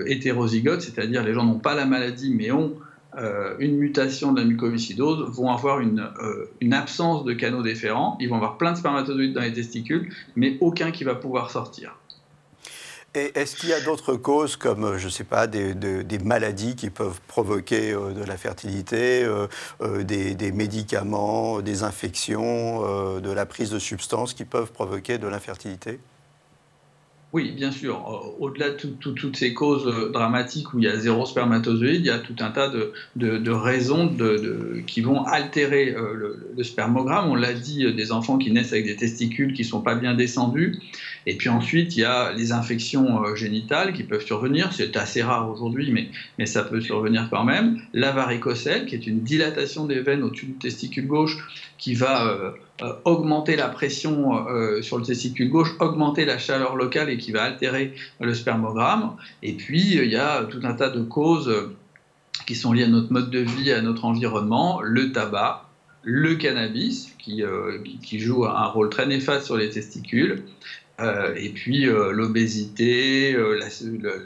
hétérozygotes, 0.06 0.80
c'est-à-dire 0.80 1.22
les 1.22 1.34
gens 1.34 1.44
n'ont 1.44 1.58
pas 1.58 1.74
la 1.74 1.84
maladie 1.84 2.32
mais 2.34 2.50
ont 2.52 2.72
euh, 3.16 3.56
une 3.58 3.76
mutation 3.76 4.32
de 4.32 4.40
la 4.40 4.46
mucoviscidose 4.46 5.28
vont 5.30 5.50
avoir 5.50 5.80
une, 5.80 6.08
euh, 6.22 6.46
une, 6.60 6.72
absence 6.72 7.24
de 7.24 7.32
canaux 7.32 7.62
déférents. 7.62 8.16
Ils 8.20 8.28
vont 8.28 8.36
avoir 8.36 8.56
plein 8.56 8.72
de 8.72 8.78
spermatozoïdes 8.78 9.34
dans 9.34 9.40
les 9.40 9.52
testicules, 9.52 10.12
mais 10.36 10.56
aucun 10.60 10.92
qui 10.92 11.02
va 11.02 11.14
pouvoir 11.16 11.50
sortir. 11.50 11.96
Et 13.16 13.32
est-ce 13.34 13.56
qu'il 13.56 13.70
y 13.70 13.72
a 13.72 13.80
d'autres 13.80 14.14
causes 14.14 14.54
comme, 14.54 14.96
je 14.96 15.06
ne 15.06 15.10
sais 15.10 15.24
pas, 15.24 15.48
des, 15.48 15.74
maladies 16.22 16.76
qui 16.76 16.90
peuvent 16.90 17.20
provoquer 17.26 17.92
euh, 17.92 18.12
de 18.12 18.22
la 18.22 18.36
fertilité, 18.36 19.26
des, 19.80 20.52
médicaments, 20.52 21.60
des 21.60 21.82
infections, 21.82 23.18
de 23.18 23.30
la 23.32 23.46
prise 23.46 23.70
de 23.70 23.80
substances 23.80 24.34
qui 24.34 24.44
peuvent 24.44 24.70
provoquer 24.70 25.18
de 25.18 25.26
l'infertilité? 25.26 25.98
Oui, 27.32 27.52
bien 27.52 27.70
sûr. 27.70 28.34
Au-delà 28.40 28.70
de 28.70 28.74
toutes 28.74 29.36
ces 29.36 29.54
causes 29.54 29.86
euh, 29.86 30.10
dramatiques 30.10 30.74
où 30.74 30.78
il 30.78 30.84
y 30.84 30.88
a 30.88 30.96
zéro 30.96 31.26
spermatozoïde, 31.26 32.00
il 32.00 32.06
y 32.06 32.10
a 32.10 32.18
tout 32.18 32.34
un 32.40 32.50
tas 32.50 32.68
de, 32.68 33.50
raisons 33.50 34.12
qui 34.86 35.00
vont 35.00 35.22
altérer 35.22 35.94
euh, 35.94 36.34
le, 36.56 36.64
spermogramme. 36.64 37.30
On 37.30 37.36
l'a 37.36 37.52
dit, 37.52 37.84
euh, 37.84 37.92
des 37.92 38.10
enfants 38.10 38.36
qui 38.36 38.50
naissent 38.50 38.72
avec 38.72 38.86
des 38.86 38.96
testicules 38.96 39.52
qui 39.52 39.62
ne 39.62 39.66
sont 39.66 39.80
pas 39.80 39.94
bien 39.94 40.14
descendus. 40.14 40.80
Et 41.26 41.36
puis 41.36 41.48
ensuite, 41.48 41.96
il 41.96 42.00
y 42.00 42.04
a 42.04 42.32
les 42.32 42.52
infections 42.52 43.34
génitales 43.34 43.92
qui 43.92 44.04
peuvent 44.04 44.24
survenir. 44.24 44.72
C'est 44.72 44.96
assez 44.96 45.22
rare 45.22 45.50
aujourd'hui, 45.50 45.90
mais, 45.92 46.08
mais 46.38 46.46
ça 46.46 46.62
peut 46.62 46.80
survenir 46.80 47.28
quand 47.30 47.44
même. 47.44 47.80
La 47.92 48.12
varicocèle, 48.12 48.86
qui 48.86 48.94
est 48.94 49.06
une 49.06 49.20
dilatation 49.20 49.86
des 49.86 50.00
veines 50.00 50.22
au-dessus 50.22 50.46
du 50.46 50.54
testicule 50.54 51.06
gauche, 51.06 51.36
qui 51.78 51.94
va 51.94 52.54
euh, 52.82 52.92
augmenter 53.04 53.56
la 53.56 53.68
pression 53.68 54.46
euh, 54.48 54.82
sur 54.82 54.98
le 54.98 55.04
testicule 55.04 55.48
gauche, 55.48 55.70
augmenter 55.80 56.24
la 56.24 56.38
chaleur 56.38 56.76
locale 56.76 57.10
et 57.10 57.16
qui 57.16 57.32
va 57.32 57.42
altérer 57.42 57.94
le 58.20 58.34
spermogramme. 58.34 59.16
Et 59.42 59.54
puis, 59.54 59.96
il 59.96 60.10
y 60.10 60.16
a 60.16 60.44
tout 60.44 60.60
un 60.62 60.74
tas 60.74 60.90
de 60.90 61.02
causes 61.02 61.70
qui 62.46 62.54
sont 62.54 62.72
liées 62.72 62.84
à 62.84 62.88
notre 62.88 63.12
mode 63.12 63.30
de 63.30 63.40
vie, 63.40 63.72
à 63.72 63.80
notre 63.80 64.04
environnement, 64.04 64.80
le 64.82 65.12
tabac, 65.12 65.66
le 66.02 66.34
cannabis, 66.34 67.12
qui, 67.18 67.42
euh, 67.42 67.78
qui, 68.02 68.18
joue 68.20 68.46
un 68.46 68.66
rôle 68.66 68.88
très 68.88 69.06
néfaste 69.06 69.44
sur 69.44 69.56
les 69.56 69.70
testicules, 69.70 70.44
et 71.36 71.48
puis 71.50 71.84
l'obésité, 71.84 73.36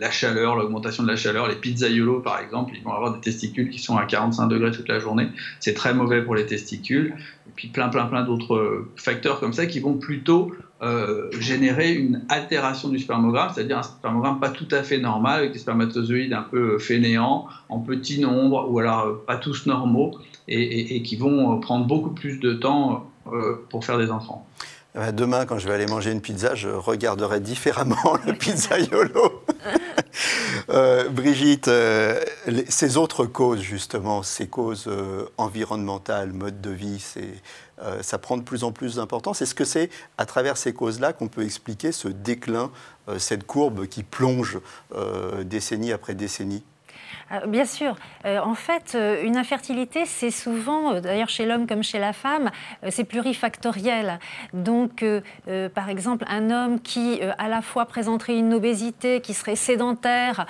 la, 0.00 0.10
chaleur, 0.10 0.56
l'augmentation 0.56 1.02
de 1.02 1.08
la 1.08 1.16
chaleur, 1.16 1.48
les 1.48 1.54
pizzaiolos 1.54 2.20
par 2.20 2.40
exemple, 2.40 2.74
ils 2.76 2.82
vont 2.82 2.92
avoir 2.92 3.14
des 3.14 3.20
testicules 3.20 3.70
qui 3.70 3.78
sont 3.78 3.96
à 3.96 4.06
45 4.06 4.48
degrés 4.48 4.72
toute 4.72 4.88
la 4.88 4.98
journée. 4.98 5.28
C'est 5.60 5.74
très 5.74 5.94
mauvais 5.94 6.22
pour 6.22 6.34
les 6.34 6.46
testicules. 6.46 7.14
Et 7.46 7.50
puis 7.54 7.68
plein, 7.68 7.88
plein, 7.88 8.06
plein 8.06 8.24
d'autres 8.24 8.86
facteurs 8.96 9.40
comme 9.40 9.52
ça 9.52 9.66
qui 9.66 9.80
vont 9.80 9.94
plutôt 9.94 10.52
euh, 10.84 11.30
générer 11.40 11.94
une 11.94 12.22
altération 12.28 12.90
du 12.90 12.98
spermogramme, 12.98 13.50
c'est-à-dire 13.54 13.78
un 13.78 13.82
spermogramme 13.82 14.38
pas 14.38 14.50
tout 14.50 14.68
à 14.70 14.82
fait 14.82 14.98
normal, 14.98 15.38
avec 15.38 15.52
des 15.52 15.58
spermatozoïdes 15.58 16.34
un 16.34 16.42
peu 16.42 16.78
fainéants, 16.78 17.46
en 17.70 17.78
petit 17.78 18.20
nombre, 18.20 18.66
ou 18.68 18.80
alors 18.80 19.06
euh, 19.06 19.24
pas 19.26 19.36
tous 19.36 19.64
normaux, 19.64 20.18
et, 20.46 21.02
qui 21.02 21.16
vont 21.16 21.58
prendre 21.60 21.86
beaucoup 21.86 22.10
plus 22.10 22.38
de 22.38 22.52
temps 22.52 23.10
euh, 23.32 23.54
pour 23.70 23.84
faire 23.84 23.96
des 23.96 24.10
enfants. 24.10 24.46
Demain, 25.12 25.44
quand 25.44 25.58
je 25.58 25.66
vais 25.66 25.74
aller 25.74 25.86
manger 25.86 26.12
une 26.12 26.20
pizza, 26.20 26.54
je 26.54 26.68
regarderai 26.68 27.40
différemment 27.40 28.16
le 28.26 28.32
pizzaiolo. 28.32 29.44
Brigitte, 31.10 31.70
ces 32.68 32.96
autres 32.96 33.26
causes, 33.26 33.60
justement, 33.60 34.22
ces 34.22 34.46
causes 34.46 34.88
environnementales, 35.36 36.32
mode 36.32 36.60
de 36.60 36.70
vie, 36.70 37.00
euh, 37.82 38.02
ça 38.02 38.18
prend 38.18 38.36
de 38.36 38.42
plus 38.42 38.64
en 38.64 38.72
plus 38.72 38.96
d'importance. 38.96 39.42
Est-ce 39.42 39.54
que 39.54 39.64
c'est 39.64 39.90
à 40.16 40.26
travers 40.26 40.56
ces 40.56 40.72
causes-là 40.72 41.12
qu'on 41.12 41.28
peut 41.28 41.42
expliquer 41.42 41.92
ce 41.92 42.08
déclin, 42.08 42.70
euh, 43.08 43.18
cette 43.18 43.44
courbe 43.44 43.86
qui 43.86 44.02
plonge 44.02 44.60
euh, 44.94 45.44
décennie 45.44 45.92
après 45.92 46.14
décennie? 46.14 46.62
euh, 46.62 46.73
bien 47.46 47.64
sûr. 47.64 47.96
Euh, 48.24 48.38
en 48.38 48.54
fait, 48.54 48.92
euh, 48.94 49.22
une 49.22 49.36
infertilité, 49.36 50.06
c'est 50.06 50.30
souvent, 50.30 51.00
d'ailleurs 51.00 51.28
chez 51.28 51.46
l'homme 51.46 51.66
comme 51.66 51.82
chez 51.82 51.98
la 51.98 52.12
femme, 52.12 52.50
c'est 52.88 53.04
plurifactoriel. 53.04 54.18
Donc, 54.52 55.04
par 55.74 55.88
exemple, 55.88 56.24
un 56.28 56.50
homme 56.50 56.80
qui 56.80 57.20
à 57.38 57.48
la 57.48 57.62
fois 57.62 57.86
présenterait 57.86 58.36
une 58.36 58.54
obésité, 58.54 59.20
qui 59.20 59.34
serait 59.34 59.56
sédentaire, 59.56 60.46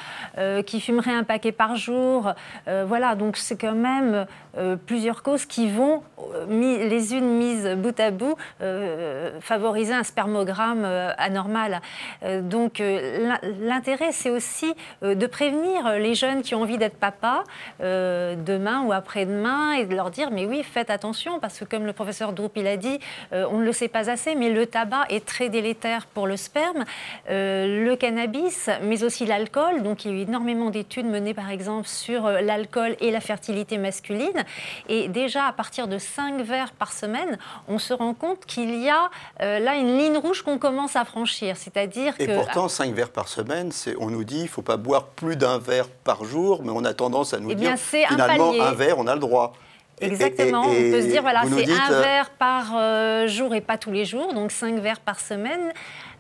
qui 0.67 0.81
fumerait 0.81 1.15
un 1.15 1.25
paquet 1.25 1.53
par 1.53 1.77
jour, 1.77 2.33
voilà, 2.67 3.15
donc 3.15 3.37
c'est 3.37 3.57
quand 3.57 3.75
même 3.75 4.27
plusieurs 4.87 5.23
causes 5.23 5.47
qui 5.47 5.71
vont, 5.71 6.03
les 6.49 7.15
unes 7.15 7.39
mises 7.39 7.69
bout 7.77 7.99
à 7.99 8.11
bout, 8.11 8.37
favoriser 9.41 9.95
un 9.95 10.03
spermogramme 10.03 10.85
anormal. 11.19 11.81
donc, 12.43 12.83
l'intérêt, 13.61 14.13
c'est 14.13 14.31
aussi 14.31 14.75
de 15.03 15.27
prévenir 15.27 15.99
les 15.99 16.15
jeunes 16.15 16.43
qui 16.43 16.55
ont 16.55 16.63
envie 16.63 16.79
d'être 16.79 16.97
papa 16.97 17.45
euh, 17.83 18.35
demain 18.37 18.83
ou 18.83 18.93
après-demain 18.93 19.73
et 19.73 19.87
de 19.87 19.95
leur 19.95 20.11
dire 20.11 20.31
mais 20.31 20.47
oui, 20.47 20.63
faites 20.63 20.91
attention 20.91 21.41
parce 21.41 21.59
que 21.59 21.65
comme 21.65 21.87
le 21.87 21.93
professeur 21.93 22.33
Droup 22.33 22.53
il 22.57 22.67
a 22.67 22.77
dit, 22.77 22.99
euh, 23.33 23.47
on 23.51 23.59
ne 23.59 23.65
le 23.65 23.73
sait 23.73 23.89
pas 23.89 24.11
assez, 24.11 24.35
mais 24.35 24.51
le 24.51 24.67
tabac 24.67 25.05
est 25.09 25.25
très 25.25 25.49
délétère 25.49 26.07
pour 26.07 26.27
le 26.27 26.37
sperme, 26.37 26.85
euh, 27.31 27.85
le 27.85 27.97
cannabis, 27.97 28.71
mais 28.83 29.03
aussi 29.05 29.27
l'alcool. 29.27 29.83
Donc 29.83 30.05
il 30.05 30.11
y 30.11 30.15
a 30.15 30.17
eu 30.19 30.23
énormément 30.23 30.71
d'études 30.71 31.07
menées 31.07 31.35
par 31.35 31.51
exemple 31.51 31.89
sur 31.89 32.29
l'alcool 32.29 32.97
et 33.01 33.11
la 33.11 33.21
fertilité 33.21 33.79
masculine. 33.79 34.44
Et 34.89 35.09
déjà 35.09 35.47
à 35.47 35.53
partir 35.53 35.89
de 35.89 35.99
5 35.99 36.41
verres 36.43 36.73
par 36.73 36.93
semaine, 36.93 37.39
on 37.69 37.79
se 37.79 37.95
rend 37.95 38.15
compte 38.15 38.47
qu'il 38.47 38.83
y 38.83 38.89
a 38.89 39.11
là 39.41 39.77
une 39.77 39.99
ligne 39.99 40.17
rouge 40.17 40.43
qu'on 40.43 40.59
commence 40.59 40.97
à 40.97 41.05
franchir. 41.05 41.57
C'est-à-dire 41.57 42.17
que. 42.17 42.23
Et 42.23 42.35
pourtant, 42.35 42.69
5 42.69 42.95
verres 42.95 43.13
par 43.13 43.29
semaine, 43.29 43.71
on 43.99 44.11
nous 44.11 44.25
dit 44.25 44.35
qu'il 44.37 44.45
ne 44.45 44.49
faut 44.49 44.63
pas 44.63 44.77
boire 44.77 45.07
plus 45.07 45.37
d'un 45.37 45.59
verre 45.59 45.89
par 45.89 46.25
jour 46.25 46.45
mais 46.63 46.71
on 46.71 46.85
a 46.85 46.95
tendance 46.95 47.35
à 47.35 47.41
nous 47.41 47.51
eh 47.51 47.55
dire 47.55 47.77
finalement 47.77 48.53
un, 48.61 48.73
verre, 48.73 48.99
on 48.99 49.07
a 49.07 49.15
le 49.15 49.21
droit. 49.21 49.55
Exactement, 50.01 50.63
on 50.63 50.75
peut 50.75 51.03
se 51.03 51.07
dire 51.07 51.23
voilà, 51.23 51.43
c'est 51.45 51.71
un 51.71 51.93
euh, 51.93 52.01
verre 52.01 52.31
par 52.31 52.73
euh, 52.77 53.29
jour 53.29 53.55
et 53.55 53.61
pas 53.61 53.79
tous 53.79 53.93
les 53.93 54.05
jours, 54.05 54.35
donc 54.35 54.51
cinq 54.51 54.81
verres 54.81 55.01
par 55.01 55.21
semaine. 55.21 55.73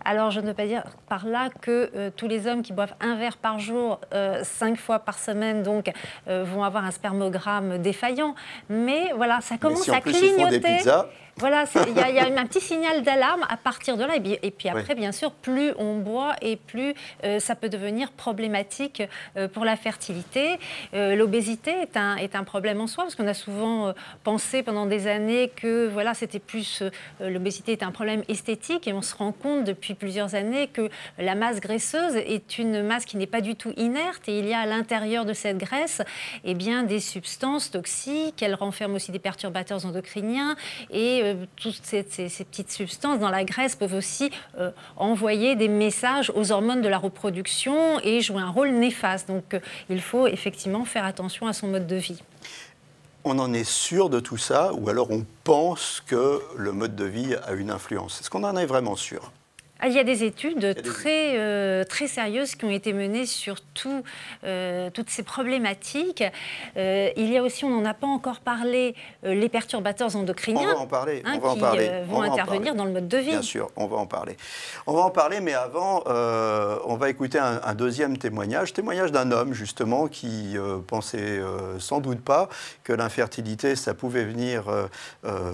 Alors, 0.04 0.30
je 0.30 0.40
ne 0.40 0.46
veux 0.46 0.54
pas 0.54 0.66
dire 0.66 0.84
par 1.08 1.26
là 1.26 1.49
que 1.61 1.90
euh, 1.94 2.11
tous 2.14 2.28
les 2.28 2.46
hommes 2.46 2.62
qui 2.62 2.73
boivent 2.73 2.94
un 3.00 3.16
verre 3.16 3.37
par 3.37 3.58
jour, 3.58 4.00
cinq 4.42 4.76
fois 4.76 4.99
par 4.99 5.18
semaine, 5.18 5.62
donc, 5.62 5.90
vont 6.26 6.62
avoir 6.62 6.84
un 6.84 6.90
spermogramme 6.90 7.78
défaillant. 7.78 8.34
Mais 8.68 9.12
voilà, 9.16 9.40
ça 9.40 9.56
commence 9.58 9.88
à 9.88 10.00
clignoter. 10.00 10.78
Voilà, 11.38 11.64
il 11.88 11.96
y, 11.96 12.18
a 12.20 12.26
un 12.26 12.46
petit 12.46 12.60
signal 12.60 13.02
d'alarme 13.02 13.44
à 13.48 13.56
partir 13.56 13.96
de 13.96 14.04
là. 14.04 14.14
Et, 14.16 14.50
puis 14.52 14.68
après, 14.68 14.94
bien 14.94 15.10
sûr, 15.10 15.32
plus 15.32 15.72
on 15.78 15.98
boit 15.98 16.34
et 16.40 16.56
plus 16.56 16.94
euh, 17.24 17.40
ça 17.40 17.56
peut 17.56 17.68
devenir 17.68 18.12
problématique 18.12 19.02
euh, 19.36 19.48
pour 19.48 19.64
la 19.64 19.74
fertilité. 19.74 20.58
Euh, 20.94 21.16
l'obésité 21.16 21.72
est 21.72 21.96
un, 21.96 22.16
est 22.16 22.36
un 22.36 22.44
problème 22.44 22.80
en 22.80 22.86
soi, 22.86 23.04
parce 23.04 23.16
qu'on 23.16 23.26
a 23.26 23.34
souvent 23.34 23.92
pensé 24.22 24.62
pendant 24.62 24.86
des 24.86 25.08
années 25.08 25.50
que 25.54 25.88
voilà, 25.88 26.14
c'était 26.14 26.38
plus 26.38 26.82
l'obésité 27.20 27.72
est 27.72 27.82
un 27.82 27.90
problème 27.90 28.22
esthétique, 28.28 28.86
et 28.86 28.92
on 28.92 29.02
se 29.02 29.14
rend 29.16 29.32
compte 29.32 29.64
depuis 29.64 29.94
plusieurs 29.94 30.34
années 30.34 30.68
que 30.68 30.88
la 31.18 31.34
masse 31.34 31.60
graisseuse 31.60 32.16
est 32.16 32.58
une 32.58 32.82
masse 32.82 33.04
qui 33.04 33.16
n'est 33.16 33.26
pas 33.26 33.40
du 33.40 33.56
tout 33.56 33.72
inerte, 33.76 34.28
et 34.28 34.38
il 34.38 34.46
y 34.46 34.54
a 34.54 34.60
à 34.60 34.66
l'intérieur 34.66 35.24
de 35.24 35.32
cette 35.32 35.58
graisse 35.58 36.02
eh 36.44 36.54
bien, 36.54 36.84
des 36.84 37.00
substances 37.00 37.70
toxiques. 37.70 38.42
Elle 38.42 38.54
renferme 38.54 38.94
aussi 38.94 39.10
des 39.10 39.18
perturbateurs 39.18 39.84
endocriniens 39.84 40.56
et 40.90 41.24
toutes 41.57 41.81
ces, 41.83 42.02
petites 42.02 42.71
substances 42.71 43.19
dans 43.19 43.31
la 43.31 43.45
graisse 43.45 43.76
peuvent 43.76 43.95
aussi 43.95 44.31
euh, 44.59 44.71
envoyer 44.97 45.57
des 45.57 45.69
messages 45.69 46.31
aux 46.35 46.52
hormones 46.52 46.83
de 46.83 46.88
la 46.88 46.99
reproduction 46.99 48.00
et 48.00 48.21
jouer 48.21 48.43
un 48.43 48.50
rôle 48.50 48.71
néfaste. 48.71 49.28
Donc 49.28 49.54
euh, 49.54 49.61
il 49.90 50.00
faut 50.00 50.26
effectivement 50.26 50.85
faire 50.85 51.04
attention 51.04 51.47
à 51.47 51.52
son 51.52 51.69
mode 51.69 51.87
de 51.87 51.97
vie. 51.97 52.23
On 53.25 53.38
en 53.38 53.52
est 53.54 53.64
sûr 53.64 54.11
de 54.11 54.21
tout 54.21 54.37
ça 54.37 54.73
ou 54.75 54.88
alors 54.88 55.11
on 55.11 55.25
pense 55.45 56.02
que 56.07 56.43
le 56.57 56.73
mode 56.73 56.95
de 56.95 57.04
vie 57.04 57.35
a 57.47 57.52
une 57.52 57.71
influence 57.71 58.21
Est-ce 58.21 58.28
qu'on 58.28 58.45
en 58.45 58.57
est 58.57 58.66
vraiment 58.66 58.97
sûr? 58.97 59.33
Il 59.86 59.92
y 59.92 59.98
a 59.98 60.04
des 60.04 60.24
études 60.24 60.82
très, 60.82 61.38
euh, 61.38 61.84
très 61.84 62.06
sérieuses 62.06 62.54
qui 62.54 62.64
ont 62.64 62.70
été 62.70 62.92
menées 62.92 63.26
sur 63.26 63.56
euh, 64.44 64.90
toutes 64.90 65.10
ces 65.10 65.22
problématiques. 65.22 66.24
Euh, 66.76 67.10
il 67.16 67.30
y 67.30 67.36
a 67.36 67.42
aussi, 67.42 67.64
on 67.64 67.70
n'en 67.70 67.84
a 67.84 67.94
pas 67.94 68.06
encore 68.06 68.40
parlé, 68.40 68.94
les 69.22 69.48
perturbateurs 69.48 70.16
endocriniens. 70.16 70.70
On 70.70 70.74
va 70.74 70.80
en 70.80 70.86
parler. 70.86 71.22
Hein, 71.24 71.34
on 71.36 71.38
va 71.40 71.54
qui 71.54 71.58
en 71.58 71.60
parler. 71.60 71.90
vont 72.08 72.22
intervenir 72.22 72.74
dans 72.74 72.84
le 72.84 72.92
mode 72.92 73.08
de 73.08 73.18
vie. 73.18 73.30
Bien 73.30 73.42
sûr, 73.42 73.70
on 73.76 73.86
va 73.86 73.96
en 73.96 74.06
parler. 74.06 74.36
On 74.86 74.94
va 74.94 75.02
en 75.02 75.10
parler, 75.10 75.40
mais 75.40 75.54
avant, 75.54 76.02
on 76.06 76.96
va 76.96 77.10
écouter 77.10 77.38
un, 77.38 77.60
un, 77.64 77.74
deuxième 77.74 78.16
témoignage. 78.16 78.72
Témoignage 78.72 79.12
d'un 79.12 79.30
homme, 79.32 79.52
justement, 79.52 80.08
qui 80.08 80.56
pensait 80.86 81.40
sans 81.78 82.00
doute 82.00 82.20
pas 82.20 82.48
que 82.84 82.92
l'infertilité, 82.92 83.76
ça 83.76 83.94
pouvait 83.94 84.24
venir 84.24 84.64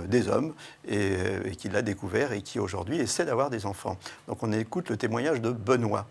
des 0.06 0.28
hommes, 0.28 0.54
et, 0.88 1.12
et 1.44 1.56
qui 1.56 1.68
l'a 1.68 1.82
découvert 1.82 2.32
et 2.32 2.42
qui 2.42 2.58
aujourd'hui 2.58 2.99
essaie 2.99 3.25
d'avoir 3.25 3.50
des 3.50 3.66
enfants. 3.66 3.96
Donc 4.29 4.43
on 4.43 4.53
écoute 4.53 4.91
le 4.91 4.97
témoignage 4.97 5.41
de 5.41 5.50
Benoît. 5.50 6.07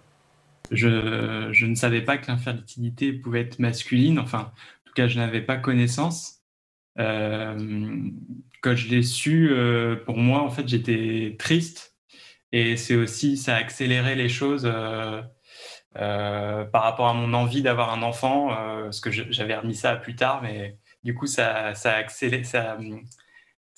Je, 0.71 1.65
ne 1.65 1.75
savais 1.75 2.01
pas 2.01 2.17
que 2.17 2.27
l'infertilité 2.27 3.13
pouvait 3.13 3.41
être 3.41 3.59
masculine, 3.59 4.19
enfin, 4.19 4.51
en 4.51 4.85
tout 4.85 4.93
cas, 4.93 5.07
je 5.07 5.17
n'avais 5.17 5.41
pas 5.41 5.57
connaissance. 5.57 6.43
Euh, 6.99 7.57
quand 8.61 8.75
je 8.75 8.89
l'ai 8.89 9.03
su, 9.03 9.49
euh, 9.51 9.95
pour 9.95 10.17
moi, 10.17 10.41
en 10.43 10.49
fait, 10.49 10.67
j'étais 10.67 11.35
triste. 11.39 11.95
Et 12.51 12.77
c'est 12.77 12.95
aussi, 12.95 13.37
ça 13.37 13.55
a 13.55 13.59
accéléré 13.59 14.15
les 14.15 14.29
choses 14.29 14.65
euh, 14.65 15.21
par 15.93 16.83
rapport 16.83 17.07
à 17.07 17.13
mon 17.13 17.33
envie 17.33 17.61
d'avoir 17.61 17.93
un 17.93 18.01
enfant, 18.01 18.49
parce 18.83 19.01
que 19.01 19.11
j'avais 19.11 19.55
remis 19.55 19.75
ça 19.75 19.95
plus 19.95 20.15
tard, 20.15 20.41
mais 20.41 20.77
du 21.03 21.13
coup, 21.15 21.27
ça, 21.27 21.73
a 21.73 21.89
accéléré, 21.89 22.43
ça, 22.43 22.77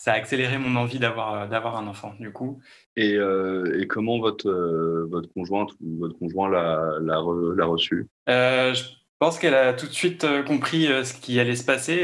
a 0.06 0.12
accéléré 0.12 0.58
mon 0.58 0.76
envie 0.78 1.00
d'avoir 1.00 1.76
un 1.78 1.88
enfant 1.88 2.16
du 2.20 2.32
coup. 2.32 2.62
Et, 2.98 3.16
euh, 3.16 3.80
et 3.80 3.88
comment 3.88 4.20
votre 4.20 4.50
euh, 4.50 5.08
votre 5.10 5.32
conjointe 5.34 5.72
ou 5.82 6.00
votre 6.00 6.18
conjoint 6.18 6.50
l'a 6.50 6.98
l'a 7.02 7.66
reçu? 7.66 8.08
Euh, 8.30 8.74
Je 8.74 8.84
pense 9.20 9.40
qu'elle 9.40 9.54
a 9.54 9.74
tout 9.74 9.88
de 9.88 9.94
suite 9.94 10.26
compris 10.46 10.88
ce 11.06 11.14
qui 11.14 11.40
allait 11.40 11.56
se 11.56 11.66
passer. 11.66 12.02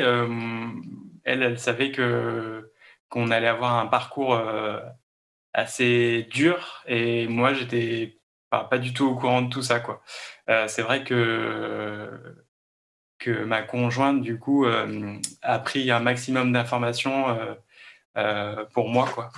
elle, 1.23 1.43
elle 1.43 1.59
savait 1.59 1.91
que 1.91 2.71
qu'on 3.09 3.31
allait 3.31 3.47
avoir 3.47 3.75
un 3.79 3.87
parcours 3.87 4.39
assez 5.53 6.27
dur 6.29 6.83
et 6.87 7.27
moi 7.27 7.53
j'étais 7.53 8.19
pas, 8.49 8.63
pas, 8.63 8.77
du 8.77 8.93
tout 8.93 9.07
au 9.07 9.15
courant 9.15 9.41
de 9.41 9.49
tout 9.49 9.63
ça 9.63 9.79
quoi. 9.79 10.03
C'est 10.67 10.83
vrai 10.83 11.03
que 11.03 12.09
que 13.17 13.43
ma 13.43 13.63
conjointe 13.63 14.21
du 14.21 14.37
coup 14.37 14.67
a 15.41 15.59
pris 15.59 15.89
un 15.89 15.99
maximum 15.99 16.53
d'informations 16.53 17.35
euh, 18.17 18.65
pour 18.73 18.89
moi. 18.89 19.07
Quoi. 19.13 19.29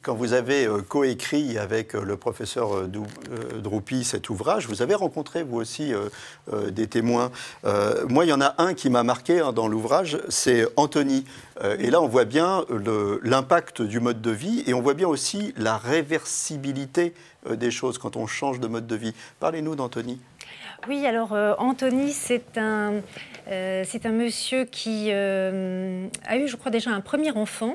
Quand 0.00 0.14
vous 0.14 0.32
avez 0.32 0.66
euh, 0.66 0.80
coécrit 0.80 1.58
avec 1.58 1.94
euh, 1.94 2.02
le 2.02 2.16
professeur 2.16 2.88
Droupi 3.62 4.02
cet 4.02 4.30
ouvrage, 4.30 4.66
vous 4.66 4.80
avez 4.80 4.94
rencontré 4.94 5.42
vous 5.42 5.56
aussi 5.58 5.92
des 6.70 6.86
témoins. 6.86 7.30
moi, 8.08 8.24
il 8.24 8.28
y 8.28 8.32
en 8.32 8.40
a 8.40 8.54
un 8.58 8.74
qui 8.74 8.90
m'a 8.90 9.02
marqué 9.02 9.40
hein, 9.40 9.52
dans 9.52 9.68
l'ouvrage, 9.68 10.18
c'est 10.28 10.66
Anthony. 10.76 11.24
et 11.78 11.90
là, 11.90 12.00
on 12.00 12.08
voit 12.08 12.24
bien 12.24 12.64
l'impact 13.22 13.82
du 13.82 14.00
mode 14.00 14.20
de 14.20 14.30
vie 14.30 14.64
et 14.66 14.74
on 14.74 14.80
voit 14.80 14.94
bien 14.94 15.08
aussi 15.08 15.52
la 15.56 15.76
réversibilité 15.76 17.14
des 17.48 17.70
choses 17.70 17.98
quand 17.98 18.16
on 18.16 18.26
change 18.26 18.60
de 18.60 18.66
mode 18.66 18.86
de 18.86 18.96
vie. 18.96 19.14
Parlez-nous 19.40 19.76
d'Anthony. 19.76 20.18
Oui, 20.88 21.06
alors 21.06 21.32
Anthony, 21.58 22.12
c'est 22.12 22.58
un, 22.58 23.00
euh, 23.50 23.84
monsieur 24.10 24.64
qui 24.64 25.08
euh, 25.10 26.06
a 26.26 26.36
eu, 26.36 26.48
je 26.48 26.56
crois, 26.56 26.70
déjà 26.70 26.90
un 26.90 27.00
premier 27.00 27.30
enfant. 27.32 27.74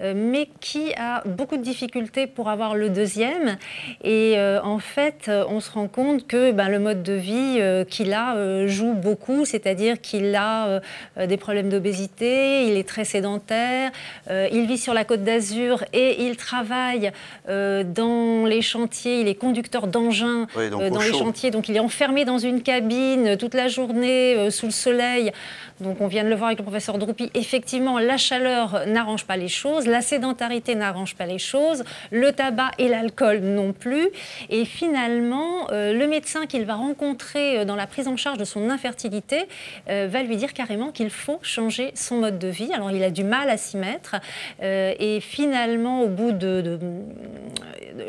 Mais 0.00 0.48
qui 0.60 0.92
a 0.96 1.22
beaucoup 1.24 1.56
de 1.56 1.62
difficultés 1.62 2.26
pour 2.26 2.48
avoir 2.48 2.74
le 2.74 2.90
deuxième. 2.90 3.56
Et 4.02 4.36
en 4.62 4.78
fait, 4.78 5.30
on 5.48 5.60
se 5.60 5.70
rend 5.70 5.88
compte 5.88 6.26
que 6.26 6.52
ben, 6.52 6.68
le 6.68 6.78
mode 6.78 7.02
de 7.02 7.12
vie 7.12 7.60
qu'il 7.88 8.12
a 8.12 8.66
joue 8.66 8.94
beaucoup, 8.94 9.44
c'est-à-dire 9.44 10.00
qu'il 10.00 10.34
a 10.34 10.80
des 11.26 11.36
problèmes 11.36 11.68
d'obésité, 11.68 12.66
il 12.66 12.76
est 12.76 12.88
très 12.88 13.04
sédentaire, 13.04 13.90
il 14.30 14.66
vit 14.66 14.78
sur 14.78 14.94
la 14.94 15.04
côte 15.04 15.22
d'Azur 15.22 15.84
et 15.92 16.24
il 16.24 16.36
travaille 16.36 17.12
dans 17.46 18.46
les 18.46 18.62
chantiers, 18.62 19.20
il 19.20 19.28
est 19.28 19.34
conducteur 19.34 19.86
d'engins 19.86 20.46
dans 20.56 21.00
les 21.00 21.12
chantiers, 21.12 21.50
donc 21.50 21.68
il 21.68 21.76
est 21.76 21.80
enfermé 21.80 22.24
dans 22.24 22.38
une 22.38 22.62
cabine 22.62 23.36
toute 23.36 23.54
la 23.54 23.68
journée 23.68 24.50
sous 24.50 24.66
le 24.66 24.72
soleil. 24.72 25.32
Donc 25.80 26.00
on 26.00 26.06
vient 26.06 26.24
de 26.24 26.28
le 26.28 26.36
voir 26.36 26.48
avec 26.48 26.58
le 26.58 26.64
professeur 26.64 26.98
Droupi, 26.98 27.30
effectivement, 27.34 27.98
la 27.98 28.16
chaleur 28.16 28.86
n'arrange 28.86 29.24
pas 29.24 29.36
les 29.36 29.48
choses, 29.48 29.83
la 29.86 30.02
sédentarité 30.02 30.74
n'arrange 30.74 31.14
pas 31.14 31.26
les 31.26 31.38
choses, 31.38 31.84
le 32.10 32.32
tabac 32.32 32.70
et 32.78 32.88
l'alcool 32.88 33.40
non 33.40 33.72
plus. 33.72 34.08
Et 34.50 34.64
finalement, 34.64 35.70
euh, 35.70 35.92
le 35.92 36.06
médecin 36.06 36.46
qu'il 36.46 36.64
va 36.64 36.74
rencontrer 36.74 37.58
euh, 37.58 37.64
dans 37.64 37.76
la 37.76 37.86
prise 37.86 38.08
en 38.08 38.16
charge 38.16 38.38
de 38.38 38.44
son 38.44 38.70
infertilité 38.70 39.46
euh, 39.88 40.08
va 40.10 40.22
lui 40.22 40.36
dire 40.36 40.52
carrément 40.52 40.90
qu'il 40.90 41.10
faut 41.10 41.38
changer 41.42 41.92
son 41.94 42.18
mode 42.18 42.38
de 42.38 42.48
vie. 42.48 42.72
Alors 42.72 42.90
il 42.90 43.02
a 43.02 43.10
du 43.10 43.24
mal 43.24 43.50
à 43.50 43.56
s'y 43.56 43.76
mettre. 43.76 44.16
et 44.62 45.20
finalement, 45.20 46.02
au 46.02 46.08
bout 46.08 46.32
de... 46.32 46.78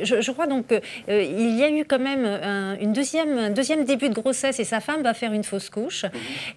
je, 0.01 0.31
crois 0.31 0.47
donc 0.47 0.67
qu'il 0.67 1.57
y 1.57 1.63
a 1.63 1.69
eu 1.69 1.85
quand 1.85 1.99
même 1.99 2.25
un, 2.25 2.77
une 2.79 2.93
deuxième, 2.93 3.37
un 3.37 3.49
deuxième 3.49 3.83
début 3.83 4.09
de 4.09 4.13
grossesse 4.13 4.59
et 4.59 4.63
sa 4.63 4.79
femme 4.79 5.01
va 5.01 5.13
faire 5.13 5.33
une 5.33 5.43
fausse 5.43 5.69
couche. 5.69 6.05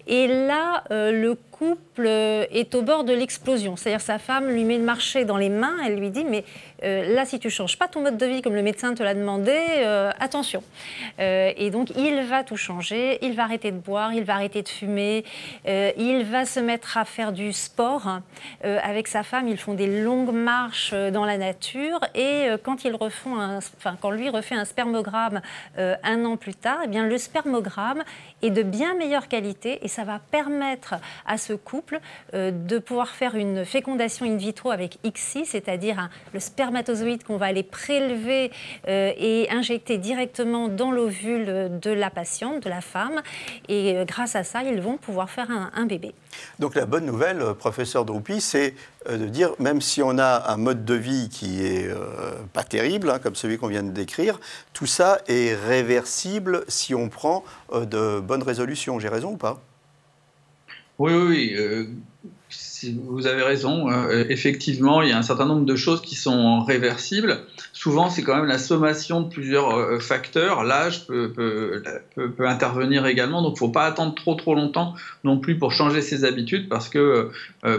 Et 0.07 0.27
là, 0.27 0.83
le 0.89 1.35
couple 1.59 2.07
est 2.07 2.73
au 2.73 2.81
bord 2.81 3.03
de 3.03 3.11
l'explosion. 3.13 3.75
C'est-à-dire 3.75 3.99
sa 3.99 4.17
femme 4.17 4.49
lui 4.49 4.63
met 4.63 4.77
le 4.77 4.83
marché 4.83 5.25
dans 5.25 5.35
les 5.35 5.49
mains, 5.49 5.75
elle 5.85 5.99
lui 5.99 6.09
dit 6.09 6.23
mais 6.23 6.45
euh, 6.83 7.13
là 7.13 7.25
si 7.25 7.37
tu 7.37 7.49
changes 7.49 7.77
pas 7.77 7.89
ton 7.89 8.01
mode 8.01 8.17
de 8.17 8.25
vie 8.25 8.41
comme 8.41 8.55
le 8.55 8.61
médecin 8.61 8.93
te 8.93 9.03
l'a 9.03 9.13
demandé, 9.13 9.51
euh, 9.51 10.11
attention. 10.19 10.63
Euh, 11.19 11.51
et 11.57 11.69
donc 11.69 11.89
il 11.97 12.21
va 12.21 12.45
tout 12.45 12.55
changer, 12.55 13.19
il 13.21 13.33
va 13.33 13.43
arrêter 13.43 13.71
de 13.71 13.77
boire, 13.77 14.13
il 14.13 14.23
va 14.23 14.35
arrêter 14.35 14.61
de 14.61 14.69
fumer, 14.69 15.25
il 15.65 16.23
va 16.23 16.45
se 16.45 16.61
mettre 16.61 16.97
à 16.97 17.03
faire 17.03 17.33
du 17.33 17.51
sport 17.51 18.21
avec 18.63 19.07
sa 19.07 19.23
femme. 19.23 19.47
Ils 19.49 19.57
font 19.57 19.73
des 19.73 20.01
longues 20.01 20.33
marches 20.33 20.93
dans 20.93 21.25
la 21.25 21.37
nature 21.37 21.99
et 22.15 22.47
quand 22.63 22.85
ils 22.85 22.95
refont, 22.95 23.35
enfin 23.57 23.97
quand 23.99 24.11
lui 24.11 24.29
refait 24.29 24.55
un 24.55 24.65
spermogramme 24.65 25.41
un 25.77 26.25
an 26.25 26.37
plus 26.37 26.55
tard, 26.55 26.79
eh 26.85 26.87
bien 26.87 27.05
le 27.05 27.17
spermogramme 27.17 28.03
est 28.41 28.49
de 28.49 28.63
bien 28.63 28.95
meilleure 28.95 29.27
qualité 29.27 29.79
et 29.83 29.87
ça 29.87 30.03
va 30.03 30.19
permettre 30.31 30.95
à 31.25 31.37
ce 31.37 31.48
couple 31.53 31.99
euh, 32.33 32.51
de 32.51 32.79
pouvoir 32.79 33.09
faire 33.09 33.35
une 33.35 33.65
fécondation 33.65 34.25
in 34.25 34.37
vitro 34.37 34.71
avec 34.71 34.97
ICSI, 35.03 35.45
c'est-à-dire 35.45 36.09
le 36.33 36.39
spermatozoïde 36.39 37.23
qu'on 37.23 37.37
va 37.37 37.47
aller 37.47 37.63
prélever 37.63 38.51
euh, 38.87 39.11
et 39.17 39.49
injecter 39.51 39.97
directement 39.97 40.67
dans 40.67 40.91
l'ovule 40.91 41.79
de 41.79 41.91
la 41.91 42.09
patiente, 42.09 42.63
de 42.63 42.69
la 42.69 42.81
femme. 42.81 43.21
Et 43.67 43.97
euh, 43.97 44.05
grâce 44.05 44.35
à 44.35 44.43
ça, 44.43 44.63
ils 44.63 44.81
vont 44.81 44.97
pouvoir 44.97 45.29
faire 45.29 45.47
un, 45.49 45.85
bébé. 45.85 46.13
Donc 46.59 46.75
la 46.75 46.85
bonne 46.85 47.05
nouvelle, 47.05 47.43
professeur 47.57 48.05
Droupi, 48.05 48.41
c'est 48.41 48.75
de 49.09 49.25
dire, 49.25 49.51
même 49.59 49.81
si 49.81 50.03
on 50.03 50.19
a 50.19 50.51
un 50.51 50.57
mode 50.57 50.85
de 50.85 50.93
vie 50.93 51.29
qui 51.29 51.65
est 51.65 51.89
pas 52.53 52.63
terrible, 52.63 53.09
hein, 53.09 53.17
comme 53.17 53.35
celui 53.35 53.57
qu'on 53.57 53.67
vient 53.67 53.81
de 53.81 53.89
décrire, 53.89 54.39
tout 54.73 54.85
ça 54.85 55.19
est 55.27 55.55
réversible 55.55 56.63
si 56.67 56.93
on 56.93 57.09
prend 57.09 57.43
de 57.73 58.19
bonnes 58.19 58.43
résolutions. 58.43 58.99
J'ai 58.99 59.09
raison 59.09 59.31
ou 59.31 59.37
pas? 59.37 59.61
Oui, 60.99 61.13
oui, 61.13 61.53
euh, 61.55 61.85
vous 63.05 63.25
avez 63.25 63.41
raison. 63.41 63.89
Euh, 63.89 64.25
effectivement, 64.27 65.01
il 65.01 65.09
y 65.09 65.11
a 65.13 65.17
un 65.17 65.23
certain 65.23 65.45
nombre 65.45 65.65
de 65.65 65.75
choses 65.77 66.01
qui 66.01 66.15
sont 66.15 66.61
réversibles. 66.61 67.39
Souvent, 67.71 68.09
c'est 68.09 68.21
quand 68.21 68.35
même 68.35 68.47
la 68.47 68.57
sommation 68.57 69.21
de 69.21 69.29
plusieurs 69.29 69.77
euh, 69.77 69.99
facteurs. 69.99 70.65
L'âge 70.65 71.07
peut, 71.07 71.81
intervenir 72.39 73.05
également. 73.05 73.41
Donc, 73.41 73.51
il 73.51 73.53
ne 73.53 73.59
faut 73.59 73.69
pas 73.69 73.85
attendre 73.85 74.13
trop 74.13 74.35
trop 74.35 74.55
longtemps 74.55 74.93
non 75.23 75.39
plus 75.39 75.57
pour 75.57 75.71
changer 75.71 76.01
ses 76.01 76.25
habitudes 76.25 76.67
parce 76.67 76.89
que 76.89 77.29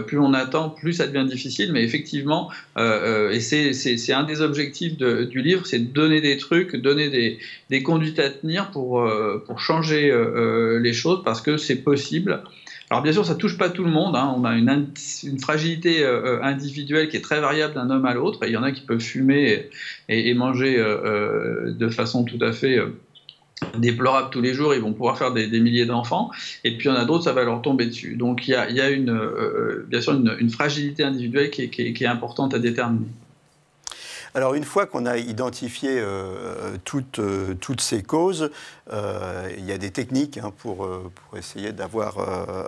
plus 0.07 0.17
on 0.17 0.33
attend, 0.33 0.69
plus 0.69 0.93
ça 0.93 1.05
devient 1.05 1.29
difficile. 1.29 1.73
Mais 1.73 1.83
effectivement, 1.83 2.49
et 2.77 3.39
c'est 3.39 4.13
un 4.13 4.23
des 4.23 4.41
objectifs 4.41 4.97
du 4.97 5.41
livre, 5.43 5.67
c'est 5.67 5.79
de 5.79 5.93
donner 5.93 6.21
des 6.21 6.37
trucs, 6.37 6.75
donner 6.75 7.37
des, 7.69 7.83
conduites 7.83 8.17
à 8.17 8.31
tenir 8.31 8.71
pour 8.71 9.59
changer 9.59 10.11
les 10.81 10.93
choses 10.93 11.21
parce 11.23 11.41
que 11.41 11.57
c'est 11.57 11.83
possible. 11.83 12.41
Alors 12.91 13.01
bien 13.01 13.13
sûr, 13.13 13.25
ça 13.25 13.35
touche 13.35 13.57
pas 13.57 13.69
tout 13.69 13.85
le 13.85 13.89
monde. 13.89 14.17
Hein. 14.17 14.35
On 14.37 14.43
a 14.43 14.53
une, 14.53 14.91
fragilité 15.39 16.03
euh, 16.03 16.39
euh, 16.39 16.43
individuelle 16.43 17.07
qui 17.07 17.15
est 17.15 17.21
très 17.21 17.39
variable 17.39 17.73
d'un 17.73 17.89
homme 17.89 18.05
à 18.05 18.13
l'autre. 18.13 18.39
Il 18.45 18.51
y 18.51 18.57
en 18.57 18.63
a 18.63 18.73
qui 18.73 18.81
peuvent 18.81 18.99
fumer 18.99 19.69
et, 20.09 20.33
manger 20.33 20.75
euh, 20.77 21.71
de 21.71 21.87
façon 21.87 22.25
tout 22.25 22.39
à 22.41 22.51
fait 22.51 22.79
déplorable 23.77 24.29
tous 24.29 24.41
les 24.41 24.53
jours, 24.53 24.73
ils 24.73 24.81
vont 24.81 24.91
pouvoir 24.91 25.17
faire 25.17 25.31
des, 25.31 25.47
milliers 25.61 25.85
d'enfants, 25.85 26.31
et 26.63 26.75
puis 26.75 26.89
il 26.89 26.91
y 26.91 26.95
en 26.95 26.97
a 26.97 27.05
d'autres, 27.05 27.23
ça 27.23 27.31
va 27.31 27.43
leur 27.43 27.61
tomber 27.61 27.85
dessus. 27.85 28.15
Donc 28.15 28.47
il 28.47 28.51
y 28.51 28.55
a, 28.55 28.89
une, 28.89 29.15
bien 29.87 30.01
sûr 30.01 30.13
une, 30.13 30.49
fragilité 30.49 31.03
individuelle 31.03 31.49
qui 31.51 31.63
est 31.63 32.05
importante 32.05 32.53
à 32.55 32.59
déterminer. 32.59 33.05
Alors 34.33 34.53
une 34.53 34.63
fois 34.63 34.85
qu'on 34.85 35.05
a 35.05 35.17
identifié 35.17 35.89
euh, 35.99 36.77
toutes, 36.85 37.19
euh, 37.19 37.53
toutes, 37.55 37.81
ces 37.81 38.01
causes, 38.01 38.49
euh, 38.93 39.51
il 39.57 39.65
y 39.65 39.73
a 39.73 39.77
des 39.77 39.91
techniques 39.91 40.37
hein, 40.37 40.53
pour, 40.57 40.87
essayer 41.35 41.73
d'avoir 41.73 42.17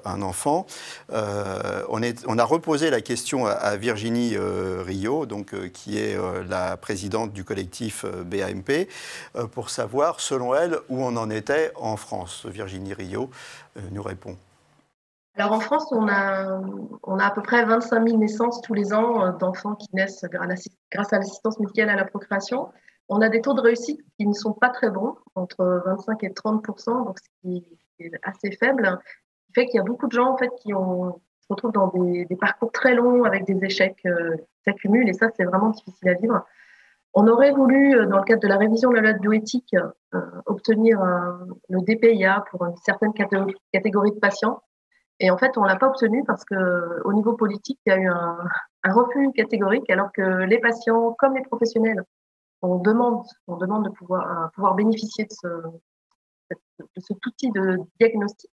un 0.06 0.22
enfant. 0.22 0.66
On, 1.10 2.38
a 2.38 2.44
reposé 2.44 2.90
la 2.90 3.02
question 3.02 3.46
à, 3.46 3.76
Virginie 3.76 4.36
Rio, 4.38 5.26
donc, 5.26 5.54
qui 5.72 5.98
est 5.98 6.18
la 6.48 6.78
présidente 6.78 7.34
du 7.34 7.44
collectif 7.44 8.06
BAMP, 8.06 8.88
pour 9.52 9.70
savoir, 9.70 10.20
selon 10.20 10.56
elle, 10.56 10.78
où 10.90 11.04
on 11.04 11.16
en 11.18 11.30
était 11.30 11.72
en 11.76 11.98
France. 11.98 12.46
Virginie 12.46 12.94
Rio 12.94 13.30
nous 13.92 14.04
répond. 14.04 14.38
Alors 15.36 15.52
en 15.52 15.60
France, 15.60 15.92
on 15.92 16.08
a, 16.08 16.62
on 17.02 17.18
a 17.18 17.26
à 17.26 17.32
peu 17.32 17.42
près 17.42 17.66
25 17.66 18.08
000 18.08 18.20
naissances 18.20 18.62
tous 18.62 18.76
les 18.76 18.94
ans 18.94 19.26
euh, 19.26 19.32
d'enfants 19.32 19.74
qui 19.74 19.88
naissent 19.94 20.24
grâce 20.92 21.12
à 21.12 21.18
l'assistance 21.18 21.60
médicale 21.60 21.90
à 21.90 21.96
la 21.96 22.06
procréation. 22.06 22.70
On 23.10 23.20
a 23.22 23.30
des 23.30 23.42
taux 23.42 23.54
de 23.54 23.62
réussite 23.62 24.00
qui 24.18 24.28
ne 24.28 24.34
sont 24.34 24.54
pas 24.54 24.70
très 24.70 24.92
bons, 24.92 25.16
entre 25.34 25.82
25 25.86 26.24
et 26.24 26.30
30% 26.30 27.06
donc 27.06 27.18
ce 27.20 27.30
qui 27.42 27.66
est 28.00 28.12
assez 28.22 28.52
faible, 28.52 29.00
ce 29.40 29.46
qui 29.48 29.54
fait 29.54 29.66
qu'il 29.66 29.78
y 29.78 29.80
a 29.80 29.84
beaucoup 29.84 30.08
de 30.08 30.12
gens 30.12 30.32
en 30.32 30.38
fait 30.38 30.52
qui 30.62 30.70
se 30.70 31.48
retrouvent 31.50 31.72
dans 31.72 31.88
des, 31.88 32.28
parcours 32.40 32.72
très 32.72 32.94
longs 32.94 33.24
avec 33.24 33.46
des 33.46 33.58
échecs 33.66 34.06
euh, 34.06 34.38
qui 34.38 34.64
s'accumulent 34.66 35.10
et 35.10 35.14
ça 35.14 35.30
c'est 35.36 35.46
vraiment 35.46 35.70
difficile 35.70 36.10
à 36.10 36.14
vivre. 36.14 36.46
On 37.16 37.28
aurait 37.28 37.52
voulu, 37.52 37.96
euh, 37.96 38.06
dans 38.06 38.20
le 38.20 38.24
cadre 38.24 38.42
de 38.42 38.48
la 38.48 38.58
révision 38.58 38.92
de 38.92 38.96
la 38.96 39.02
loi 39.02 39.14
de 39.14 39.20
bioéthique, 39.20 39.76
obtenir 40.46 41.02
le 41.70 41.82
DPIA 41.82 42.46
pour 42.52 42.66
une 42.66 42.78
certaine 42.78 43.14
catégorie 43.14 44.12
de 44.12 44.20
patients. 44.20 44.62
Et 45.20 45.32
en 45.32 45.38
fait, 45.38 45.58
on 45.58 45.64
l'a 45.64 45.76
pas 45.76 45.88
obtenu 45.88 46.24
parce 46.26 46.44
que 46.44 47.02
au 47.06 47.14
niveau 47.14 47.34
politique, 47.34 47.80
il 47.86 47.90
y 47.90 47.94
a 47.94 48.00
eu 48.00 48.08
un, 48.08 48.38
refus 48.86 49.32
catégorique, 49.34 49.90
alors 49.90 50.12
que 50.12 50.22
les 50.22 50.60
patients, 50.60 51.16
comme 51.18 51.36
les 51.36 51.44
professionnels, 51.44 52.04
on 52.62 52.78
demande, 52.78 53.24
on 53.48 53.58
demande 53.58 53.86
de 53.86 53.90
pouvoir, 53.90 54.52
pouvoir 54.52 54.76
bénéficier 54.76 55.26
de, 55.26 55.32
ce, 55.32 56.58
cet 56.98 57.26
outil 57.26 57.52
de 57.52 57.80
diagnostic, 58.00 58.52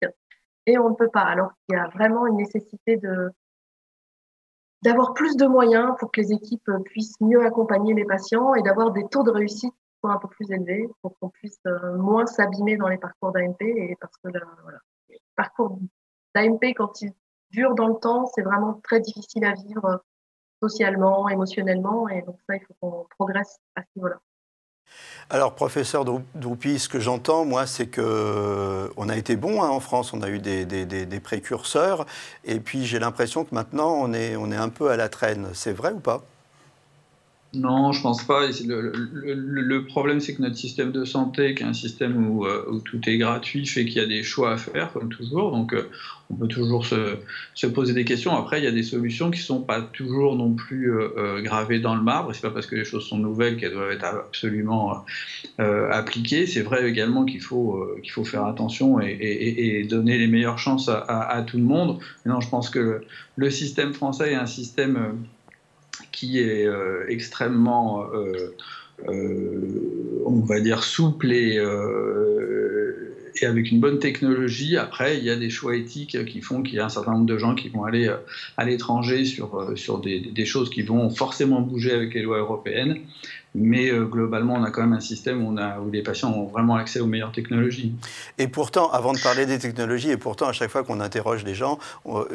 et 0.65 0.77
on 0.79 0.89
ne 0.89 0.95
peut 0.95 1.09
pas. 1.09 1.21
Alors 1.21 1.51
qu'il 1.67 1.77
y 1.77 1.79
a 1.79 1.87
vraiment 1.89 2.25
une 2.27 2.37
nécessité 2.37 2.97
de 2.97 3.31
d'avoir 4.83 5.13
plus 5.13 5.35
de 5.35 5.47
moyens 5.47 5.95
pour 5.99 6.11
que 6.11 6.21
les 6.21 6.31
équipes 6.31 6.69
puissent 6.85 7.19
mieux 7.19 7.43
accompagner 7.43 7.95
les 7.95 8.05
patients 8.05 8.53
et 8.53 8.61
d'avoir 8.61 8.91
des 8.91 9.07
taux 9.07 9.23
de 9.23 9.31
réussite 9.31 9.73
un 10.09 10.17
peu 10.17 10.27
plus 10.27 10.51
élevés 10.51 10.87
pour 11.01 11.17
qu'on 11.17 11.29
puisse 11.29 11.59
euh, 11.67 11.97
moins 11.97 12.25
s'abîmer 12.25 12.77
dans 12.77 12.87
les 12.87 12.97
parcours 12.97 13.31
d'AMP 13.31 13.61
et 13.61 13.95
parce 13.99 14.15
que 14.17 14.29
le 14.29 14.41
voilà, 14.63 14.79
parcours 15.35 15.79
L'AMP, 16.35 16.73
quand 16.75 17.01
il 17.01 17.13
dure 17.51 17.73
dans 17.75 17.87
le 17.87 17.95
temps, 17.95 18.29
c'est 18.35 18.41
vraiment 18.41 18.79
très 18.83 18.99
difficile 18.99 19.45
à 19.45 19.53
vivre 19.53 19.85
euh, 19.85 19.97
socialement, 20.61 21.29
émotionnellement. 21.29 22.09
Et 22.09 22.21
donc 22.21 22.37
ça, 22.47 22.55
il 22.55 22.61
faut 22.65 22.75
qu'on 22.81 23.07
progresse 23.17 23.57
à 23.75 23.81
ce 23.81 23.87
niveau-là. 23.95 24.17
Alors, 25.31 25.55
professeur 25.55 26.05
Droupi, 26.35 26.77
ce 26.77 26.87
que 26.87 26.99
j'entends, 26.99 27.43
moi, 27.43 27.65
c'est 27.65 27.87
qu'on 27.87 28.01
euh, 28.03 29.09
a 29.09 29.17
été 29.17 29.35
bon 29.35 29.63
hein, 29.63 29.69
en 29.69 29.79
France, 29.79 30.13
on 30.13 30.21
a 30.21 30.29
eu 30.29 30.37
des, 30.37 30.65
des 30.65 31.19
précurseurs, 31.19 32.05
et 32.43 32.59
puis 32.59 32.85
j'ai 32.85 32.99
l'impression 32.99 33.45
que 33.45 33.55
maintenant, 33.55 33.93
on 33.93 34.13
est, 34.13 34.35
on 34.35 34.51
est 34.51 34.57
un 34.57 34.69
peu 34.69 34.91
à 34.91 34.97
la 34.97 35.09
traîne. 35.09 35.49
C'est 35.53 35.73
vrai 35.73 35.91
ou 35.91 35.99
pas? 35.99 36.21
Non, 37.55 37.91
je 37.91 38.01
pense 38.01 38.23
pas. 38.23 38.47
Le, 38.47 39.85
problème, 39.85 40.19
c'est 40.19 40.35
que 40.35 40.41
notre 40.41 40.57
système 40.57 40.91
de 40.91 41.05
santé, 41.05 41.55
qui 41.55 41.63
est 41.63 41.65
un 41.65 41.73
système 41.73 42.27
où, 42.27 42.45
euh, 42.45 42.81
tout 42.85 42.99
est 43.07 43.17
gratuit, 43.17 43.65
fait 43.65 43.85
qu'il 43.85 44.01
y 44.01 44.05
a 44.05 44.07
des 44.07 44.23
choix 44.23 44.53
à 44.53 44.57
faire, 44.57 44.91
comme 44.93 45.09
toujours. 45.09 45.51
Donc, 45.51 45.73
euh, 45.73 45.89
on 46.29 46.35
peut 46.35 46.47
toujours 46.47 46.85
se, 46.85 47.67
poser 47.67 47.93
des 47.93 48.05
questions. 48.05 48.35
Après, 48.35 48.59
il 48.59 48.63
y 48.63 48.67
a 48.67 48.71
des 48.71 48.83
solutions 48.83 49.31
qui 49.31 49.39
ne 49.39 49.45
sont 49.45 49.61
pas 49.61 49.81
toujours 49.81 50.35
non 50.35 50.53
plus 50.53 50.91
euh, 50.91 51.41
gravées 51.41 51.79
dans 51.79 51.95
le 51.95 52.01
marbre. 52.01 52.33
C'est 52.33 52.41
pas 52.41 52.51
parce 52.51 52.67
que 52.67 52.75
les 52.75 52.85
choses 52.85 53.05
sont 53.05 53.17
nouvelles 53.17 53.57
qu'elles 53.57 53.73
doivent 53.73 53.91
être 53.91 54.05
absolument 54.05 55.05
appliquées. 55.57 56.47
C'est 56.47 56.61
vrai 56.61 56.87
également 56.87 57.25
qu'il 57.25 57.41
faut, 57.41 57.87
faire 58.23 58.45
attention 58.45 58.99
et, 58.99 59.85
donner 59.89 60.17
les 60.17 60.27
meilleures 60.27 60.59
chances 60.59 60.89
à, 60.89 61.43
tout 61.45 61.57
le 61.57 61.63
monde. 61.63 61.99
Non, 62.25 62.41
je 62.41 62.49
pense 62.49 62.69
que 62.69 63.01
le 63.35 63.49
système 63.49 63.93
français 63.93 64.31
est 64.31 64.35
un 64.35 64.47
système 64.47 65.15
qui 66.15 66.39
est 66.39 66.67
extrêmement, 67.07 68.07
on 69.07 70.39
va 70.41 70.59
dire, 70.59 70.83
souple 70.83 71.31
et 71.31 71.59
avec 73.43 73.71
une 73.71 73.79
bonne 73.79 73.99
technologie, 73.99 74.77
après, 74.77 75.17
il 75.17 75.23
y 75.23 75.29
a 75.29 75.35
des 75.35 75.49
choix 75.49 75.75
éthiques 75.75 76.25
qui 76.25 76.41
font 76.41 76.63
qu'il 76.63 76.75
y 76.75 76.79
a 76.79 76.85
un 76.85 76.89
certain 76.89 77.11
nombre 77.11 77.25
de 77.25 77.37
gens 77.37 77.55
qui 77.55 77.69
vont 77.69 77.83
aller 77.83 78.07
euh, 78.07 78.17
à 78.57 78.65
l'étranger 78.65 79.25
sur, 79.25 79.59
euh, 79.59 79.75
sur 79.75 79.99
des, 79.99 80.45
choses 80.45 80.69
qui 80.69 80.83
vont 80.83 81.09
forcément 81.09 81.61
bouger 81.61 81.91
avec 81.91 82.13
les 82.13 82.21
lois 82.21 82.37
européennes. 82.37 82.99
Mais 83.55 83.89
euh, 83.89 84.05
globalement, 84.05 84.55
on 84.55 84.63
a 84.63 84.71
quand 84.71 84.81
même 84.81 84.93
un 84.93 84.99
système 84.99 85.43
où, 85.43 85.55
on 85.57 85.89
les 85.91 86.03
patients 86.03 86.31
ont 86.33 86.45
vraiment 86.45 86.75
accès 86.75 86.99
aux 86.99 87.07
meilleures 87.07 87.31
technologies. 87.31 87.93
Et 88.37 88.47
pourtant, 88.47 88.91
avant 88.91 89.13
de 89.13 89.19
parler 89.19 89.45
des 89.45 89.59
technologies, 89.59 90.11
et 90.11 90.17
pourtant, 90.17 90.47
à 90.47 90.53
chaque 90.53 90.69
fois 90.69 90.83
qu'on 90.83 90.99
interroge 90.99 91.43
les 91.45 91.55
gens, 91.55 91.79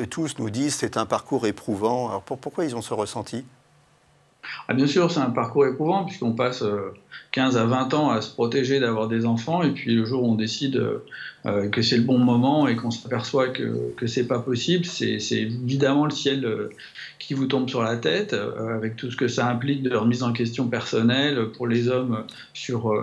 tous 0.08 0.38
nous 0.38 0.50
disent 0.50 0.74
c'est 0.74 0.96
un 0.96 1.06
parcours 1.06 1.46
éprouvant. 1.46 2.08
Alors 2.08 2.22
pourquoi 2.22 2.64
ils 2.64 2.74
ont 2.74 2.82
ce 2.82 2.94
ressenti? 2.94 3.44
Ah, 4.68 4.74
bien 4.74 4.86
sûr, 4.86 5.10
c'est 5.10 5.20
un 5.20 5.30
parcours 5.30 5.66
éprouvant 5.66 6.04
puisqu'on 6.04 6.32
passe 6.32 6.64
15 7.32 7.56
à 7.56 7.64
20 7.64 7.94
ans 7.94 8.10
à 8.10 8.20
se 8.20 8.30
protéger 8.30 8.80
d'avoir 8.80 9.08
des 9.08 9.24
enfants 9.26 9.62
et 9.62 9.70
puis 9.70 9.94
le 9.94 10.04
jour 10.04 10.22
où 10.22 10.32
on 10.32 10.34
décide 10.34 10.82
euh, 11.46 11.70
que 11.70 11.80
c'est 11.80 11.96
le 11.96 12.02
bon 12.02 12.18
moment 12.18 12.68
et 12.68 12.76
qu'on 12.76 12.90
s'aperçoit 12.90 13.48
que, 13.48 13.94
que 13.96 14.06
c'est 14.06 14.26
pas 14.26 14.40
possible, 14.40 14.84
c'est 14.84 15.18
évidemment 15.32 16.04
le 16.04 16.10
ciel 16.10 16.44
euh, 16.44 16.68
qui 17.18 17.32
vous 17.32 17.46
tombe 17.46 17.66
sur 17.66 17.82
la 17.82 17.96
tête 17.96 18.34
euh, 18.34 18.76
avec 18.76 18.96
tout 18.96 19.10
ce 19.10 19.16
que 19.16 19.26
ça 19.26 19.48
implique 19.48 19.82
de 19.82 19.96
remise 19.96 20.22
en 20.22 20.34
question 20.34 20.68
personnelle 20.68 21.46
pour 21.56 21.66
les 21.66 21.88
hommes 21.88 22.26
sur, 22.52 22.94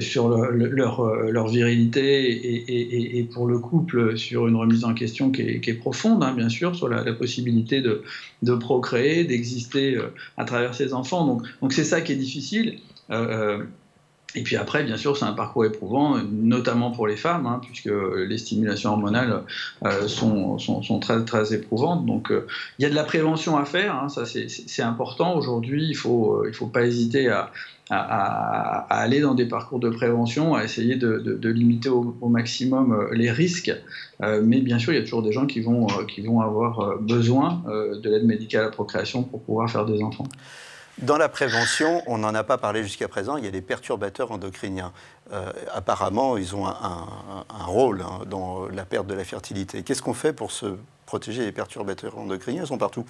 sur 0.00 0.28
leur, 0.28 1.14
leur, 1.30 1.48
virilité 1.48 2.30
et, 2.30 3.18
et, 3.18 3.24
pour 3.24 3.46
le 3.46 3.58
couple 3.58 4.18
sur 4.18 4.46
une 4.46 4.56
remise 4.56 4.84
en 4.84 4.92
question 4.92 5.30
qui 5.30 5.40
est, 5.42 5.74
profonde, 5.74 6.22
hein, 6.22 6.34
bien 6.34 6.50
sûr, 6.50 6.76
sur 6.76 6.88
la, 6.88 7.10
possibilité 7.14 7.80
de, 7.80 8.02
de 8.42 8.54
procréer, 8.54 9.24
d'exister 9.24 9.98
à 10.36 10.44
travers 10.44 10.74
ses 10.74 10.92
enfants. 10.92 11.40
Donc 11.62 11.72
c'est 11.72 11.84
ça 11.84 12.02
qui 12.02 12.12
est 12.12 12.16
difficile. 12.16 12.78
Et 14.34 14.42
puis 14.42 14.56
après, 14.56 14.84
bien 14.84 14.96
sûr, 14.96 15.16
c'est 15.16 15.24
un 15.24 15.32
parcours 15.32 15.64
éprouvant, 15.64 16.18
notamment 16.30 16.92
pour 16.92 17.06
les 17.06 17.16
femmes, 17.16 17.46
hein, 17.46 17.60
puisque 17.62 17.90
les 18.16 18.38
stimulations 18.38 18.90
hormonales 18.90 19.42
euh, 19.84 20.06
sont, 20.06 20.58
sont, 20.58 21.00
très, 21.00 21.24
très 21.24 21.52
éprouvantes. 21.52 22.06
Donc, 22.06 22.30
euh, 22.30 22.46
il 22.78 22.82
y 22.82 22.86
a 22.86 22.90
de 22.90 22.94
la 22.94 23.02
prévention 23.02 23.56
à 23.56 23.64
faire, 23.64 23.96
hein, 23.96 24.08
ça 24.08 24.24
c'est 24.26 24.82
important. 24.82 25.34
Aujourd'hui, 25.36 25.84
il 25.84 25.90
ne 25.90 25.96
faut, 25.96 26.44
euh, 26.44 26.52
faut 26.52 26.68
pas 26.68 26.84
hésiter 26.84 27.28
à, 27.28 27.50
aller 27.92 29.18
dans 29.18 29.34
des 29.34 29.46
parcours 29.46 29.80
de 29.80 29.90
prévention, 29.90 30.54
à 30.54 30.62
essayer 30.62 30.94
de, 30.94 31.18
de, 31.18 31.48
limiter 31.48 31.88
au, 31.88 32.16
au, 32.20 32.28
maximum 32.28 33.08
les 33.10 33.32
risques. 33.32 33.72
mais 34.20 34.60
bien 34.60 34.78
sûr, 34.78 34.92
il 34.92 34.96
y 34.96 35.00
a 35.00 35.02
toujours 35.02 35.24
des 35.24 35.32
gens 35.32 35.44
qui 35.44 35.58
vont, 35.58 35.88
qui 36.06 36.20
vont 36.20 36.40
avoir 36.40 36.98
besoin 37.00 37.64
de 37.66 38.08
l'aide 38.08 38.26
médicale 38.26 38.60
à 38.60 38.64
la 38.66 38.70
procréation 38.70 39.24
pour 39.24 39.42
pouvoir 39.42 39.68
faire 39.68 39.86
des 39.86 40.04
enfants. 40.04 40.28
Dans 41.02 41.16
la 41.16 41.30
prévention, 41.30 42.02
on 42.06 42.18
n'en 42.18 42.34
a 42.34 42.44
pas 42.44 42.58
parlé 42.58 42.82
jusqu'à 42.82 43.08
présent, 43.08 43.38
il 43.38 43.44
y 43.44 43.48
a 43.48 43.50
des 43.50 43.62
perturbateurs 43.62 44.32
endocriniens. 44.32 44.92
Euh, 45.32 45.50
apparemment, 45.72 46.36
ils 46.36 46.54
ont 46.54 46.66
un, 46.66 47.06
rôle 47.64 48.02
hein, 48.02 48.20
dans 48.26 48.68
la 48.68 48.84
perte 48.84 49.06
de 49.06 49.14
la 49.14 49.24
fertilité. 49.24 49.82
Qu'est-ce 49.82 50.02
qu'on 50.02 50.12
fait 50.12 50.34
pour 50.34 50.50
se 50.50 50.76
protéger 51.06 51.44
des 51.46 51.52
perturbateurs 51.52 52.18
endocriniens? 52.18 52.64
Ils 52.64 52.68
sont 52.68 52.76
partout. 52.76 53.06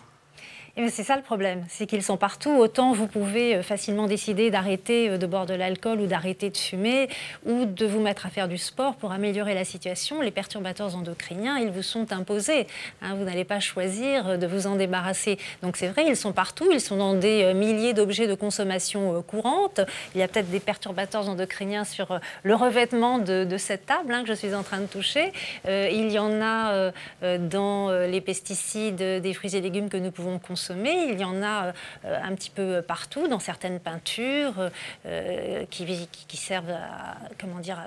C'est 0.88 1.05
ça 1.05 1.16
le 1.16 1.23
problème, 1.23 1.64
c'est 1.69 1.87
qu'ils 1.87 2.03
sont 2.03 2.16
partout. 2.16 2.57
Autant 2.57 2.93
vous 2.93 3.07
pouvez 3.07 3.57
euh, 3.57 3.62
facilement 3.62 4.07
décider 4.07 4.51
d'arrêter 4.51 5.11
euh, 5.11 5.19
de 5.19 5.27
boire 5.27 5.45
de 5.45 5.53
l'alcool 5.53 6.01
ou 6.01 6.07
d'arrêter 6.07 6.49
de 6.49 6.57
fumer 6.57 7.09
ou 7.45 7.66
de 7.66 7.85
vous 7.85 8.01
mettre 8.01 8.25
à 8.25 8.31
faire 8.31 8.49
du 8.49 8.57
sport 8.57 8.95
pour 8.95 9.12
améliorer 9.12 9.55
la 9.55 9.64
situation. 9.64 10.23
Les 10.23 10.31
perturbateurs 10.31 10.97
endocriniens, 10.97 11.59
ils 11.59 11.71
vous 11.71 11.83
sont 11.83 12.12
imposés. 12.12 12.66
Hein. 13.03 13.14
vous 13.14 13.25
n'allez 13.25 13.45
pas 13.45 13.61
choisir 13.61 14.27
euh, 14.27 14.37
de 14.38 14.47
vous 14.47 14.66
en 14.66 14.77
débarrasser. 14.77 15.38
Donc 15.62 15.77
c'est 15.77 15.88
vrai, 15.88 16.07
ils 16.09 16.16
sont 16.16 16.33
partout. 16.33 16.71
Ils 16.73 16.81
sont 16.81 16.97
dans 16.97 17.14
des 17.14 17.53
milliers 17.53 17.93
d'objets 17.93 18.27
de 18.27 18.35
consommation 18.35 19.23
courante. 19.23 19.81
Il 20.14 20.21
y 20.21 20.23
a 20.23 20.29
peut-être 20.29 20.51
des 20.51 20.61
perturbateurs 20.61 21.29
endocriniens 21.29 21.85
sur 21.85 22.21
le 22.43 22.55
revêtement 22.55 23.19
de, 23.19 23.47
cette 23.59 23.87
table 23.87 24.14
hein, 24.14 24.23
que 24.23 24.29
je 24.29 24.35
suis 24.35 24.55
en 24.55 24.62
train 24.62 24.81
de 24.81 24.87
toucher. 24.87 25.33
il 25.66 26.11
y 26.11 26.19
en 26.19 26.40
a 26.40 26.93
dans 27.38 27.90
les 27.90 28.21
pesticides 28.21 28.97
des 28.97 29.35
fruits 29.35 29.57
et 29.57 29.61
légumes 29.61 29.88
que 29.88 29.97
nous 29.97 30.11
pouvons 30.11 30.38
consommer 30.38 30.69
il 30.74 31.20
y 31.20 31.24
en 31.24 31.42
a 31.42 31.72
euh, 32.04 32.18
un 32.22 32.35
petit 32.35 32.50
peu 32.50 32.83
partout, 32.83 33.28
dans 33.28 33.38
certaines 33.38 33.80
peintures 33.80 34.70
euh, 35.06 35.64
qui, 35.70 35.87
qui, 36.28 36.37
servent 36.37 36.70
à, 36.70 37.16
comment 37.38 37.59
dire, 37.59 37.78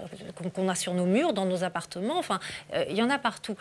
qu'on 0.54 0.70
a 0.70 0.76
sur 0.76 0.94
nos 0.94 1.06
murs, 1.06 1.34
dans 1.34 1.46
nos 1.46 1.64
appartements. 1.64 2.18
Enfin, 2.18 2.40
euh, 2.74 2.84
il 2.90 2.96
y 2.96 3.04
en 3.04 3.10
a 3.10 3.18
partout. 3.18 3.56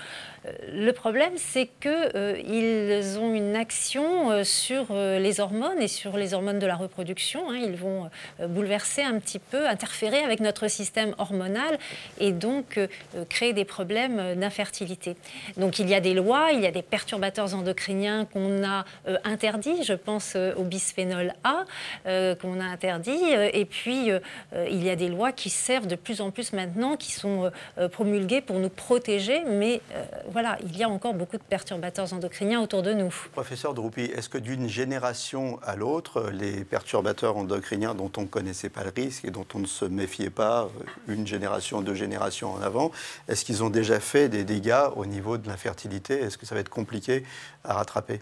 le 0.69 0.93
problème, 0.93 1.33
c'est 1.37 1.69
qu'ils 1.81 3.19
ont 3.19 3.35
une 3.35 3.57
action 3.57 4.45
sur 4.45 4.95
les 4.95 5.41
hormones 5.41 5.81
et 5.81 5.89
sur 5.89 6.17
les 6.17 6.35
hormones 6.35 6.59
de 6.59 6.67
la 6.67 6.77
reproduction. 6.77 7.51
Hein. 7.51 7.59
Ils 7.63 7.77
vont 7.77 8.11
bouleverser 8.41 9.03
un 9.03 9.19
petit 9.19 9.39
peu, 9.39 9.67
interférer 9.69 10.19
avec 10.19 10.41
notre 10.41 10.69
système 10.69 11.15
hormonal 11.19 11.79
et 12.19 12.33
donc 12.33 12.79
créer 13.29 13.53
des 13.53 13.65
problèmes 13.65 14.35
d'infertilité. 14.37 15.17
Donc 15.57 15.79
il 15.79 15.89
y 15.89 15.95
a 15.95 16.01
des 16.01 16.15
lois, 16.15 16.53
il 16.53 16.61
y 16.61 16.67
a 16.67 16.71
des 16.71 16.83
perturbateurs 16.83 17.55
endocriniens 17.55 18.27
qu'on 18.27 18.65
a 18.65 18.85
euh. 19.09 19.19
Je 19.83 19.93
pense 19.95 20.35
euh, 20.37 20.55
au 20.57 20.65
bisphénol 20.65 21.35
A 21.45 21.65
euh, 22.07 22.35
qu'on 22.35 22.61
a 22.61 22.65
interdit. 22.65 23.21
Et 23.53 23.65
puis, 23.65 24.11
il 24.53 24.85
y 24.85 24.91
a 24.91 24.97
des 24.97 25.09
lois 25.09 25.33
qui 25.33 25.51
servent 25.51 25.87
de 25.87 25.97
plus 25.97 26.21
en 26.21 26.31
plus 26.31 26.53
maintenant, 26.53 26.97
qui 26.97 27.13
sont 27.13 27.51
promulguées 27.93 28.41
pour 28.41 28.59
nous 28.59 28.69
protéger. 28.69 29.43
Mais 29.47 29.81
voilà, 30.31 30.59
il 30.65 30.77
y 30.77 30.83
a 30.83 30.89
encore 30.89 31.15
beaucoup 31.15 31.37
de 31.37 31.43
perturbateurs 31.43 32.13
endocriniens 32.13 32.61
autour 32.61 32.83
de 32.83 32.93
nous. 32.93 33.15
Professeur 33.33 33.75
Droupi, 33.75 34.03
est-ce 34.03 34.29
que 34.29 34.39
d'une 34.39 34.69
génération 34.69 35.59
à 35.63 35.77
l'autre, 35.77 36.31
les 36.33 36.65
perturbateurs 36.65 37.37
endocriniens 37.37 37.95
dont 37.95 38.11
on 38.17 38.23
ne 38.23 38.27
connaissait 38.27 38.69
pas 38.69 38.85
le 38.85 38.93
risque 38.95 39.25
et 39.25 39.31
dont 39.31 39.47
on 39.55 39.59
ne 39.59 39.67
se 39.67 39.85
méfiait 39.85 40.31
pas 40.31 40.69
une 41.09 41.27
génération, 41.27 41.81
deux 41.81 41.95
générations 41.95 42.53
en 42.53 42.63
avant, 42.63 42.91
est-ce 43.29 43.45
qu'ils 43.45 43.63
ont 43.63 43.71
déjà 43.71 44.01
fait 44.01 44.29
des 44.29 44.45
dégâts 44.45 44.85
au 44.97 45.07
niveau 45.07 45.39
de 45.39 45.49
l'infertilité 45.49 46.21
Est-ce 46.21 46.39
que 46.39 46.47
ça 46.47 46.55
va 46.55 46.61
être 46.61 46.69
compliqué 46.69 47.25
à 47.65 47.75
rattraper? 47.75 48.21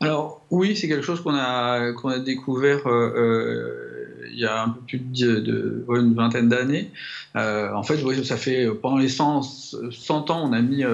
Alors 0.00 0.44
oui, 0.50 0.76
c'est 0.76 0.88
quelque 0.88 1.04
chose 1.04 1.20
qu'on 1.20 1.34
a, 1.34 1.92
qu'on 1.92 2.08
a 2.08 2.18
découvert 2.18 2.86
euh, 2.86 3.12
euh, 3.16 4.28
il 4.32 4.38
y 4.38 4.44
a 4.44 4.64
un 4.64 4.68
peu 4.70 4.80
plus 4.80 4.98
de, 4.98 5.84
vingtaine 5.86 6.48
d'années. 6.48 6.90
Euh, 7.36 7.72
en 7.72 7.82
fait, 7.82 7.98
ça 8.24 8.36
fait 8.36 8.68
pendant 8.82 8.98
les 8.98 9.08
100, 9.08 9.42
100 9.90 10.30
ans, 10.30 10.48
on 10.48 10.52
a 10.52 10.60
mis 10.60 10.84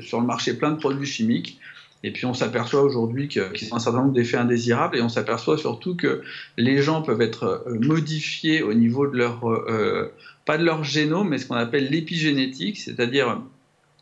sur 0.00 0.20
le 0.20 0.26
marché 0.26 0.54
plein 0.54 0.70
de 0.70 0.78
produits 0.78 1.06
chimiques. 1.06 1.58
Et 2.02 2.12
puis 2.12 2.24
on 2.26 2.34
s'aperçoit 2.34 2.82
aujourd'hui 2.82 3.26
qu'ils 3.26 3.72
ont 3.72 3.76
un 3.76 3.80
certain 3.80 4.00
nombre 4.00 4.12
d'effets 4.12 4.36
indésirables 4.36 4.96
et 4.96 5.02
on 5.02 5.08
s'aperçoit 5.08 5.58
surtout 5.58 5.96
que 5.96 6.22
les 6.56 6.80
gens 6.80 7.02
peuvent 7.02 7.20
être 7.20 7.64
modifiés 7.68 8.62
au 8.62 8.74
niveau 8.74 9.06
de 9.06 9.16
leur, 9.16 9.40
pas 10.44 10.56
de 10.56 10.64
leur 10.64 10.84
génome, 10.84 11.30
mais 11.30 11.38
ce 11.38 11.46
qu'on 11.46 11.56
appelle 11.56 11.90
l'épigénétique, 11.90 12.78
c'est-à-dire 12.78 13.40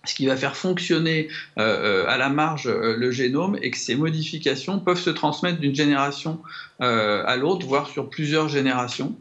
ce 0.05 0.14
qui 0.14 0.27
va 0.27 0.37
faire 0.37 0.57
fonctionner 0.57 1.29
euh, 1.59 2.05
euh, 2.05 2.09
à 2.09 2.17
la 2.17 2.29
marge 2.29 2.67
euh, 2.67 2.97
le 2.97 3.11
génome 3.11 3.57
et 3.62 3.71
que 3.71 3.79
ces 3.79 3.97
modifications 3.97 4.79
peuvent 4.79 5.01
se 5.01 5.11
transmettre 5.11 5.59
d'une 5.59 5.75
génération 5.75 6.40
à 6.81 7.37
l'autre, 7.37 7.67
voire 7.67 7.88
sur 7.88 8.11
plusieurs 8.11 8.49
générations. 8.49 9.14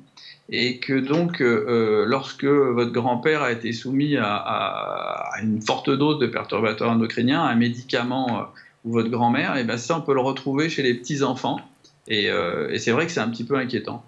Et 0.50 0.80
que 0.80 1.00
donc, 1.00 1.40
lorsque 1.40 2.44
votre 2.44 2.92
grand-père 2.92 3.44
a 3.44 3.52
été 3.52 3.72
soumis 3.72 4.18
à, 4.18 5.30
une 5.42 5.62
forte 5.62 5.90
dose 5.90 6.20
de 6.20 6.28
perturbateurs 6.28 6.90
endocriniens, 6.90 7.42
un 7.42 7.56
médicament 7.56 8.48
ou 8.84 8.92
votre 8.92 9.10
grand-mère, 9.10 9.56
et 9.56 9.62
eh 9.62 9.64
bien 9.64 9.78
ça, 9.78 9.98
on 9.98 10.02
peut 10.02 10.14
le 10.14 10.20
retrouver 10.20 10.68
chez 10.68 10.82
les 10.82 10.96
petits-enfants. 10.96 11.62
Et, 12.08 12.26
et 12.26 12.80
c'est 12.80 12.92
vrai 12.92 13.06
que 13.06 13.12
c'est 13.12 13.22
un 13.22 13.30
petit 13.30 13.46
peu 13.46 13.56
inquiétant. 13.56 14.04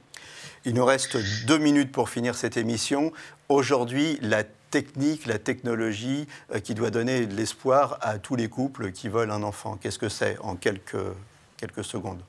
Il 0.66 0.74
nous 0.74 0.86
reste 0.86 1.18
deux 1.46 1.60
minutes 1.60 1.92
pour 1.92 2.10
finir 2.10 2.36
cette 2.36 2.58
émission. 2.58 3.14
Aujourd'hui, 3.48 4.18
la 4.22 4.44
technique, 4.76 5.26
la 5.26 5.40
technologie 5.40 6.28
euh, 6.54 6.60
qui 6.60 6.76
doit 6.76 6.92
donner 6.92 7.26
de 7.26 7.34
l'espoir 7.34 7.98
à 8.02 8.18
tous 8.18 8.36
les 8.36 8.50
couples 8.50 8.92
qui 8.92 9.08
veulent 9.08 9.32
un 9.32 9.42
enfant. 9.42 9.78
Qu'est-ce 9.78 9.98
que 9.98 10.10
c'est 10.10 10.38
en 10.40 10.58
quelques, 10.58 10.98
quelques 11.56 11.86
secondes? 11.86 12.20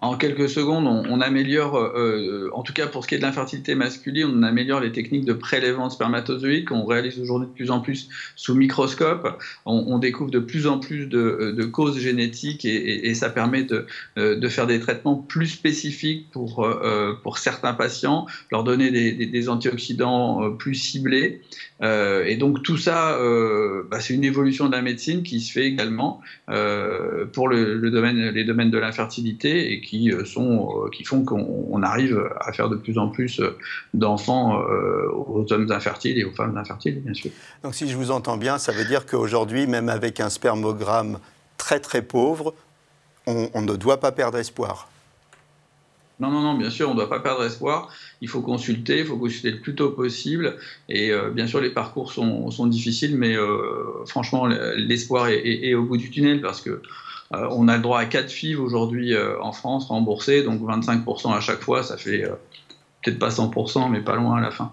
En 0.00 0.16
quelques 0.16 0.48
secondes, 0.48 0.86
on, 0.86 1.20
améliore, 1.20 1.76
euh, 1.76 2.46
euh, 2.46 2.50
en 2.52 2.62
tout 2.62 2.72
cas 2.72 2.86
pour 2.86 3.02
ce 3.02 3.08
qui 3.08 3.16
est 3.16 3.18
de 3.18 3.22
l'infertilité 3.22 3.74
masculine, 3.74 4.28
on 4.32 4.42
améliore 4.44 4.78
les 4.78 4.92
techniques 4.92 5.24
de 5.24 5.32
prélèvement 5.32 5.88
de 5.88 5.92
spermatozoïdes 5.92 6.66
qu'on 6.66 6.84
réalise 6.84 7.18
aujourd'hui 7.18 7.48
de 7.48 7.52
plus 7.52 7.72
en 7.72 7.80
plus 7.80 8.08
sous 8.36 8.54
microscope. 8.54 9.42
On, 9.66 9.98
découvre 9.98 10.30
de 10.30 10.38
plus 10.38 10.68
en 10.68 10.78
plus 10.78 11.06
de, 11.06 11.64
causes 11.64 11.98
génétiques 11.98 12.64
et, 12.64 13.12
ça 13.14 13.28
permet 13.28 13.64
de, 13.64 13.86
de, 14.16 14.48
faire 14.48 14.68
des 14.68 14.78
traitements 14.78 15.16
plus 15.16 15.48
spécifiques 15.48 16.28
pour, 16.30 16.64
euh, 16.64 17.14
certains 17.34 17.74
patients, 17.74 18.26
leur 18.52 18.62
donner 18.62 18.92
des, 18.92 19.48
antioxydants 19.48 20.52
plus 20.52 20.76
ciblés. 20.76 21.40
et 21.82 22.36
donc 22.36 22.62
tout 22.62 22.76
ça, 22.76 23.18
bah, 23.90 24.00
c'est 24.00 24.14
une 24.14 24.24
évolution 24.24 24.66
de 24.66 24.72
la 24.72 24.82
médecine 24.82 25.24
qui 25.24 25.40
se 25.40 25.52
fait 25.52 25.64
également 25.64 26.20
pour 27.32 27.48
le, 27.48 27.90
domaine, 27.90 28.30
les 28.30 28.44
domaines 28.44 28.70
de 28.70 28.78
l'infertilité 28.78 29.72
et 29.72 29.80
euh, 29.94 30.24
sont, 30.24 30.84
euh, 30.84 30.90
qui 30.90 31.04
font 31.04 31.24
qu'on 31.24 31.82
arrive 31.82 32.22
à 32.40 32.52
faire 32.52 32.68
de 32.68 32.76
plus 32.76 32.98
en 32.98 33.08
plus 33.08 33.40
euh, 33.40 33.56
d'enfants 33.94 34.60
aux 35.12 35.46
hommes 35.52 35.70
infertiles 35.70 36.18
et 36.18 36.24
aux 36.24 36.32
femmes 36.32 36.56
infertiles, 36.56 37.00
bien 37.00 37.14
sûr. 37.14 37.30
Donc 37.62 37.74
si 37.74 37.88
je 37.88 37.96
vous 37.96 38.10
entends 38.10 38.36
bien, 38.36 38.58
ça 38.58 38.72
veut 38.72 38.84
dire 38.84 39.06
qu'aujourd'hui, 39.06 39.66
même 39.66 39.88
avec 39.88 40.20
un 40.20 40.30
spermogramme 40.30 41.18
très 41.56 41.80
très 41.80 42.02
pauvre, 42.02 42.54
on, 43.26 43.62
ne 43.62 43.76
doit 43.76 44.00
pas 44.00 44.12
perdre 44.12 44.38
espoir. 44.38 44.88
Non, 46.20 46.30
non, 46.30 46.40
non, 46.40 46.54
bien 46.54 46.70
sûr, 46.70 46.88
on 46.88 46.94
ne 46.94 46.98
doit 46.98 47.08
pas 47.08 47.20
perdre 47.20 47.44
espoir. 47.44 47.92
Il 48.20 48.28
faut 48.28 48.40
consulter, 48.40 49.00
il 49.00 49.06
faut 49.06 49.18
consulter 49.18 49.52
le 49.52 49.60
plus 49.60 49.74
tôt 49.74 49.90
possible. 49.90 50.56
Et 50.88 51.12
euh, 51.12 51.30
bien 51.30 51.46
sûr, 51.46 51.60
les 51.60 51.70
parcours 51.70 52.12
sont, 52.12 52.50
sont 52.50 52.66
difficiles, 52.66 53.16
mais 53.16 53.36
euh, 53.36 54.04
franchement, 54.06 54.46
l'espoir 54.46 55.28
est, 55.28 55.74
au 55.74 55.84
bout 55.84 55.96
du 55.96 56.10
tunnel 56.10 56.40
parce 56.40 56.60
que 56.60 56.82
on 57.32 57.68
a 57.68 57.76
le 57.76 57.82
droit 57.82 58.00
à 58.00 58.06
4 58.06 58.30
FIV 58.30 58.60
aujourd'hui 58.60 59.14
en 59.40 59.52
France 59.52 59.86
remboursées, 59.86 60.42
donc 60.42 60.60
25% 60.62 61.34
à 61.34 61.40
chaque 61.40 61.60
fois, 61.60 61.82
ça 61.82 61.96
fait 61.96 62.24
peut-être 63.02 63.18
pas 63.18 63.28
100%, 63.28 63.90
mais 63.90 64.00
pas 64.00 64.16
loin 64.16 64.38
à 64.38 64.40
la 64.40 64.50
fin. 64.50 64.72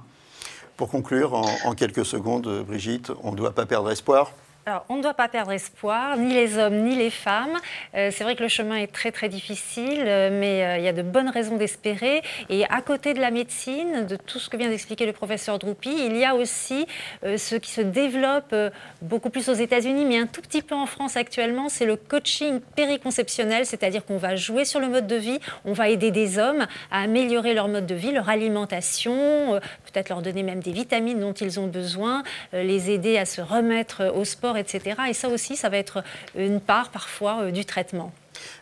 Pour 0.78 0.90
conclure, 0.90 1.34
en 1.34 1.74
quelques 1.74 2.06
secondes, 2.06 2.64
Brigitte, 2.68 3.12
on 3.24 3.32
ne 3.32 3.38
doit 3.38 3.52
pas 3.52 3.66
perdre 3.66 3.92
espoir 3.92 4.32
alors, 4.68 4.84
on 4.90 4.96
ne 4.96 5.04
doit 5.04 5.14
pas 5.14 5.28
perdre 5.28 5.52
espoir, 5.52 6.18
ni 6.18 6.34
les 6.34 6.58
hommes, 6.58 6.78
ni 6.78 6.96
les 6.96 7.12
femmes. 7.12 7.56
Euh, 7.94 8.10
c'est 8.12 8.24
vrai 8.24 8.36
que 8.36 8.42
le 8.42 8.50
chemin 8.50 8.78
est 8.78 8.92
très, 8.92 9.12
très 9.12 9.30
difficile, 9.30 10.02
euh, 10.08 10.32
mais 10.32 10.66
euh, 10.66 10.78
il 10.80 10.84
y 10.84 10.88
a 10.88 10.94
de 10.94 11.04
bonnes 11.04 11.30
raisons 11.30 11.56
d'espérer. 11.56 12.24
Et 12.50 12.66
à 12.66 12.82
côté 12.82 13.14
de 13.14 13.20
la 13.20 13.30
médecine, 13.30 14.08
de 14.08 14.16
tout 14.16 14.40
ce 14.40 14.50
que 14.50 14.58
vient 14.58 14.70
d'expliquer 14.70 15.06
le 15.06 15.14
professeur 15.14 15.60
Droupi, 15.60 15.96
il 16.08 16.18
y 16.18 16.26
a 16.26 16.34
aussi 16.34 16.88
ce 17.24 17.56
qui 17.56 17.70
se 17.70 17.82
développe 17.82 18.56
beaucoup 19.04 19.30
plus 19.30 19.50
aux 19.50 19.54
États-Unis, 19.54 20.04
mais 20.04 20.18
un 20.18 20.26
tout 20.26 20.42
petit 20.42 20.64
peu 20.64 20.74
en 20.74 20.88
France 20.88 21.16
actuellement, 21.16 21.70
c'est 21.70 21.86
le 21.86 21.96
coaching 21.96 22.60
périconceptionnel, 22.76 23.68
c'est-à-dire 23.68 24.04
qu'on 24.04 24.18
va 24.18 24.36
jouer 24.36 24.66
sur 24.66 24.80
le 24.80 24.88
mode 24.88 25.06
de 25.06 25.16
vie, 25.16 25.40
on 25.64 25.74
va 25.74 25.90
aider 25.90 26.10
des 26.10 26.40
hommes 26.40 26.66
à 26.92 27.04
améliorer 27.04 27.54
leur 27.54 27.68
mode 27.68 27.86
de 27.86 27.96
vie, 27.96 28.12
leur 28.12 28.30
alimentation, 28.30 29.60
peut-être 29.86 30.10
leur 30.10 30.24
donner 30.24 30.44
même 30.44 30.60
des 30.60 30.72
vitamines 30.72 31.20
dont 31.20 31.34
ils 31.34 31.60
ont 31.60 31.68
besoin, 31.68 32.24
les 32.52 32.90
aider 32.90 33.18
à 33.18 33.26
se 33.26 33.42
remettre 33.42 34.12
au 34.16 34.26
sport 34.26 34.55
etc. 34.56 34.96
Et 35.10 35.14
ça 35.14 35.30
aussi, 35.30 35.56
ça 35.56 35.70
va 35.70 35.78
être 35.78 36.04
une 36.36 36.60
part 36.60 36.90
parfois 36.90 37.44
euh, 37.44 37.52
du 37.52 37.66
traitement. 37.66 38.12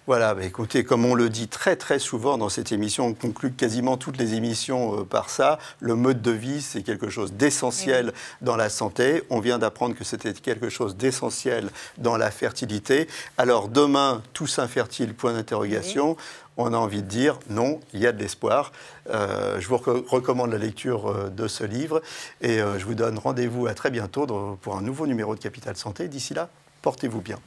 Voilà, 0.06 0.36
bah, 0.36 0.44
écoutez, 0.44 0.84
comme 0.84 1.06
on 1.06 1.16
le 1.16 1.30
dit 1.30 1.48
très 1.48 1.78
très 1.78 1.98
souvent 1.98 2.38
dans 2.38 2.50
cette 2.50 2.74
émission, 2.74 3.08
on 3.08 3.14
conclut 3.14 3.54
quasiment 3.54 3.96
toutes 3.96 4.18
les 4.18 4.34
émissions 4.34 5.00
euh, 5.00 5.04
par 5.06 5.30
ça, 5.30 5.60
le 5.80 5.96
mode 5.96 6.22
de 6.22 6.32
vie, 6.32 6.62
c'est 6.62 6.84
quelque 6.84 7.10
chose 7.10 7.32
d'essentiel 7.32 8.12
dans 8.42 8.58
la 8.58 8.70
santé. 8.70 9.24
On 9.30 9.40
vient 9.40 9.60
d'apprendre 9.60 9.96
que 9.96 10.04
c'était 10.04 10.34
quelque 10.34 10.68
chose 10.68 10.98
d'essentiel 10.98 11.70
dans 11.98 12.18
la 12.18 12.32
fertilité. 12.32 13.08
Alors 13.38 13.70
demain, 13.70 14.22
tous 14.34 14.60
infertiles, 14.60 15.14
point 15.14 15.32
d'interrogation. 15.32 16.18
On 16.58 16.74
a 16.74 16.78
envie 16.78 17.02
de 17.02 17.08
dire 17.08 17.40
non, 17.50 17.80
il 17.94 18.02
y 18.02 18.08
a 18.08 18.12
de 18.12 18.20
l'espoir. 18.20 18.74
Euh, 19.10 19.60
je 19.62 19.68
vous 19.70 19.78
recommande 19.78 20.52
la 20.52 20.58
lecture 20.58 21.08
euh, 21.08 21.30
de 21.30 21.48
ce 21.48 21.64
livre 21.64 22.02
et 22.42 22.58
je 22.60 22.86
vous 22.86 22.94
donne 22.94 23.18
rendez-vous 23.18 23.68
à 23.68 23.74
très 23.74 23.90
bientôt 23.90 24.28
pour 24.62 24.76
un 24.76 24.82
nouveau 24.82 25.08
numéro 25.08 25.34
de 25.34 25.40
Capital 25.40 25.78
Santé. 25.78 26.10
D'ici 26.10 26.34
là, 26.34 26.50
portez-vous 26.82 27.22
bien. 27.22 27.40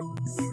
Música 0.00 0.51